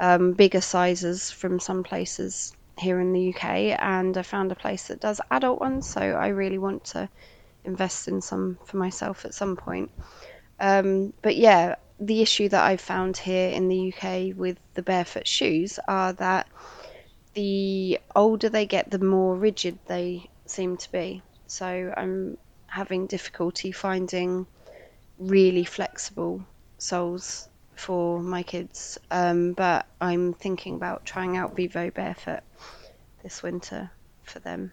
um, 0.00 0.32
bigger 0.32 0.60
sizes 0.60 1.30
from 1.30 1.60
some 1.60 1.82
places 1.82 2.54
here 2.78 3.00
in 3.00 3.12
the 3.12 3.34
UK, 3.34 3.78
and 3.80 4.16
I 4.16 4.22
found 4.22 4.52
a 4.52 4.56
place 4.56 4.88
that 4.88 5.00
does 5.00 5.20
adult 5.30 5.60
ones. 5.60 5.88
So 5.88 6.00
I 6.00 6.28
really 6.28 6.58
want 6.58 6.84
to 6.86 7.08
invest 7.64 8.08
in 8.08 8.20
some 8.20 8.58
for 8.64 8.76
myself 8.76 9.24
at 9.24 9.34
some 9.34 9.56
point. 9.56 9.90
Um, 10.60 11.12
but 11.22 11.36
yeah, 11.36 11.76
the 12.00 12.22
issue 12.22 12.48
that 12.48 12.64
I've 12.64 12.80
found 12.80 13.16
here 13.16 13.50
in 13.50 13.68
the 13.68 13.92
UK 13.92 14.36
with 14.36 14.58
the 14.74 14.82
barefoot 14.82 15.26
shoes 15.26 15.78
are 15.88 16.12
that 16.14 16.46
the 17.34 17.98
older 18.14 18.48
they 18.48 18.66
get, 18.66 18.90
the 18.90 18.98
more 18.98 19.34
rigid 19.34 19.78
they 19.86 20.28
seem 20.46 20.76
to 20.76 20.92
be. 20.92 21.22
So 21.46 21.92
I'm 21.96 22.38
having 22.66 23.06
difficulty 23.06 23.72
finding 23.72 24.46
really 25.18 25.64
flexible 25.64 26.44
soles 26.78 27.48
for 27.76 28.20
my 28.20 28.42
kids. 28.42 28.98
Um, 29.10 29.52
but 29.52 29.86
I'm 30.00 30.34
thinking 30.34 30.76
about 30.76 31.04
trying 31.04 31.36
out 31.36 31.56
Vivo 31.56 31.90
Barefoot 31.90 32.40
this 33.22 33.42
winter 33.42 33.90
for 34.22 34.38
them, 34.40 34.72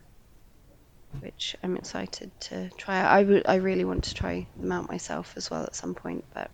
which 1.20 1.56
I'm 1.64 1.78
excited 1.78 2.32
to 2.42 2.70
try. 2.78 3.02
I 3.02 3.42
I 3.46 3.56
really 3.56 3.86
want 3.86 4.06
to 4.06 4.14
try 4.14 4.48
them 4.58 4.72
out 4.72 4.90
myself 4.90 5.34
as 5.36 5.50
well 5.50 5.64
at 5.64 5.76
some 5.76 5.96
point, 5.96 6.24
but 6.34 6.52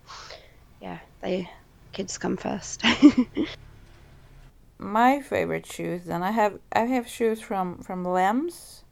yeah, 0.80 0.98
they 1.20 1.50
kids 1.92 2.18
come 2.18 2.36
first. 2.36 2.82
My 4.78 5.20
favorite 5.22 5.66
shoes, 5.66 6.04
then 6.04 6.22
I 6.22 6.30
have 6.30 6.58
I 6.72 6.80
have 6.80 7.08
shoes 7.08 7.40
from 7.40 7.78
from 7.78 8.04
Lems, 8.04 8.82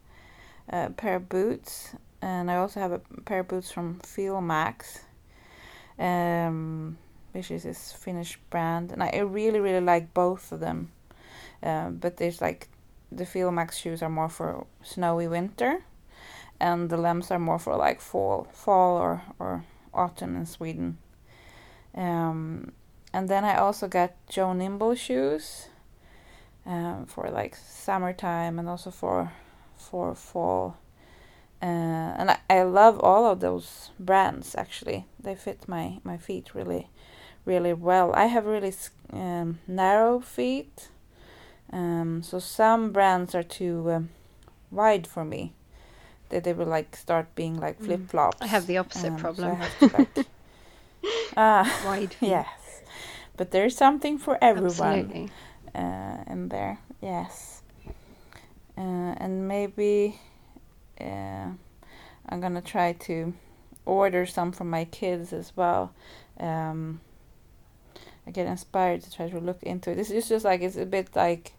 a 0.69 0.89
pair 0.89 1.15
of 1.15 1.29
boots, 1.29 1.95
and 2.21 2.51
I 2.51 2.55
also 2.57 2.79
have 2.79 2.91
a 2.91 2.99
pair 3.25 3.41
of 3.41 3.47
boots 3.47 3.71
from 3.71 3.99
Feel 3.99 4.41
um, 5.99 6.97
which 7.31 7.51
is 7.51 7.63
this 7.63 7.93
Finnish 7.93 8.39
brand, 8.49 8.91
and 8.91 9.03
I 9.03 9.17
really 9.19 9.59
really 9.59 9.85
like 9.85 10.13
both 10.13 10.51
of 10.51 10.59
them. 10.59 10.91
Um, 11.63 11.97
but 11.97 12.17
there's 12.17 12.41
like 12.41 12.69
the 13.11 13.25
Feel 13.25 13.51
Max 13.51 13.77
shoes 13.77 14.01
are 14.01 14.09
more 14.09 14.29
for 14.29 14.65
snowy 14.83 15.27
winter, 15.27 15.83
and 16.59 16.89
the 16.89 16.97
Lems 16.97 17.31
are 17.31 17.39
more 17.39 17.59
for 17.59 17.75
like 17.75 18.01
fall 18.01 18.47
fall 18.51 18.97
or 18.97 19.21
or 19.39 19.63
autumn 19.93 20.35
in 20.35 20.45
Sweden. 20.45 20.97
Um, 21.95 22.71
and 23.13 23.27
then 23.29 23.43
I 23.43 23.57
also 23.57 23.87
got 23.87 24.13
Joe 24.29 24.53
Nimble 24.53 24.95
shoes 24.95 25.69
um, 26.65 27.05
for 27.07 27.29
like 27.31 27.55
summertime 27.55 28.59
and 28.59 28.69
also 28.69 28.91
for 28.91 29.31
for 29.89 30.15
fall. 30.15 30.77
Uh, 31.61 31.65
and 32.19 32.31
I, 32.31 32.37
I 32.49 32.63
love 32.63 32.99
all 32.99 33.25
of 33.25 33.39
those 33.39 33.91
brands 33.99 34.55
actually. 34.55 35.05
They 35.19 35.35
fit 35.35 35.67
my, 35.67 35.99
my 36.03 36.17
feet 36.17 36.53
really 36.53 36.87
really 37.45 37.73
well. 37.73 38.13
I 38.13 38.25
have 38.25 38.45
really 38.45 38.73
um, 39.13 39.59
narrow 39.67 40.19
feet. 40.19 40.89
Um, 41.71 42.21
so 42.23 42.39
some 42.39 42.91
brands 42.91 43.33
are 43.35 43.43
too 43.43 43.91
um, 43.91 44.09
wide 44.71 45.07
for 45.07 45.23
me. 45.25 45.53
That 46.29 46.43
they 46.43 46.53
will 46.53 46.65
like 46.67 46.95
start 46.95 47.33
being 47.35 47.55
like 47.59 47.79
Mm. 47.79 47.85
flip 47.85 48.09
flops. 48.09 48.41
I 48.41 48.47
have 48.47 48.67
the 48.67 48.77
opposite 48.77 49.13
Um, 49.13 49.17
so 49.19 49.21
problem. 49.21 49.55
Have 49.55 49.79
to, 49.79 49.97
like, 49.97 50.25
ah, 51.37 51.79
Wide 51.85 52.13
feet. 52.13 52.29
yes, 52.29 52.81
but 53.37 53.51
there's 53.51 53.75
something 53.77 54.17
for 54.17 54.37
everyone 54.41 54.97
Absolutely. 55.07 55.31
uh, 55.75 56.17
in 56.27 56.49
there. 56.49 56.79
Yes, 57.01 57.56
and 58.81 59.47
maybe 59.47 60.19
uh, 60.99 61.49
I'm 62.29 62.41
gonna 62.41 62.61
try 62.61 62.93
to 62.93 63.33
order 63.85 64.25
some 64.25 64.51
for 64.51 64.63
my 64.65 64.85
kids 64.85 65.33
as 65.33 65.53
well. 65.55 65.93
Um, 66.39 67.01
I 68.27 68.31
get 68.31 68.47
inspired 68.47 69.01
to 69.03 69.11
try 69.13 69.29
to 69.29 69.39
look 69.39 69.63
into 69.63 69.91
it. 69.91 69.99
It's 69.99 70.09
just, 70.09 70.29
just 70.29 70.45
like 70.45 70.61
it's 70.61 70.77
a 70.77 70.85
bit 70.85 71.15
like 71.15 71.53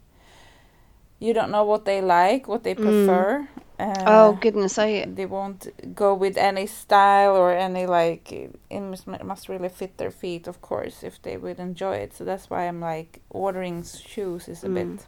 you 1.19 1.33
don't 1.33 1.51
know 1.51 1.65
what 1.65 1.85
they 1.85 2.01
like, 2.01 2.47
what 2.47 2.63
they 2.63 2.75
Mm. 2.75 2.83
prefer, 2.83 3.47
Uh, 3.79 3.93
oh 4.05 4.33
goodness, 4.41 4.77
I 4.77 5.05
they 5.05 5.25
won't 5.25 5.67
go 5.95 6.13
with 6.13 6.37
any 6.37 6.65
style 6.67 7.35
or 7.35 7.51
any 7.53 7.85
like 7.85 8.31
it 8.31 8.79
must, 8.81 9.07
must 9.07 9.49
really 9.49 9.69
fit 9.69 9.97
their 9.97 10.11
feet 10.11 10.47
of 10.47 10.61
course 10.61 11.03
if 11.03 11.21
they 11.21 11.37
would 11.37 11.59
enjoy 11.59 11.95
it 11.95 12.13
so 12.13 12.25
that's 12.25 12.49
why 12.49 12.67
i'm 12.67 12.81
like 12.81 13.21
ordering 13.29 13.83
shoes 13.83 14.47
is 14.49 14.63
a 14.63 14.67
Mm. 14.67 14.73
bit 14.73 15.07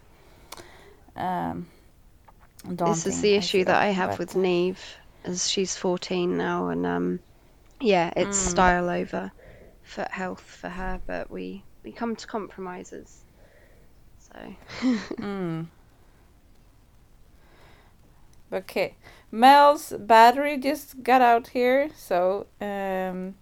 um 1.18 1.68
this 2.66 3.05
is 3.07 3.22
the 3.22 3.36
issue 3.36 3.64
that 3.66 3.82
I 3.82 3.88
have 3.88 4.20
with 4.20 4.36
Neve, 4.36 4.97
as 5.24 5.49
she's 5.49 5.76
14 5.76 6.38
now, 6.38 6.68
and 6.70 6.86
um, 6.86 7.20
yeah, 7.80 8.14
it's 8.16 8.38
Mm. 8.38 8.49
style 8.51 8.89
over 8.89 9.32
foot 9.84 10.09
health 10.12 10.41
for 10.41 10.70
her, 10.70 11.01
but 11.05 11.30
we 11.32 11.64
we 11.84 11.91
come 11.91 12.16
to 12.16 12.28
compromises. 12.28 13.24
So 14.20 14.55
mm. 14.82 15.68
okay 18.53 18.95
mel's 19.32 19.93
battery 19.99 20.57
just 20.57 21.03
got 21.03 21.22
out 21.22 21.49
here 21.49 21.89
so 21.95 22.47
um 22.59 23.36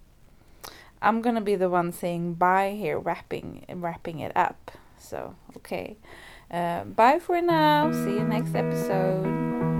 i'm 1.02 1.20
gonna 1.20 1.40
be 1.40 1.56
the 1.56 1.68
one 1.68 1.92
saying 1.92 2.34
bye 2.34 2.74
here 2.78 2.98
wrapping 2.98 3.64
wrapping 3.74 4.20
it 4.20 4.32
up 4.36 4.70
so 4.98 5.34
okay 5.56 5.96
uh, 6.50 6.84
bye 6.84 7.18
for 7.18 7.40
now. 7.40 7.92
See 7.92 8.14
you 8.14 8.24
next 8.24 8.54
episode. 8.54 9.79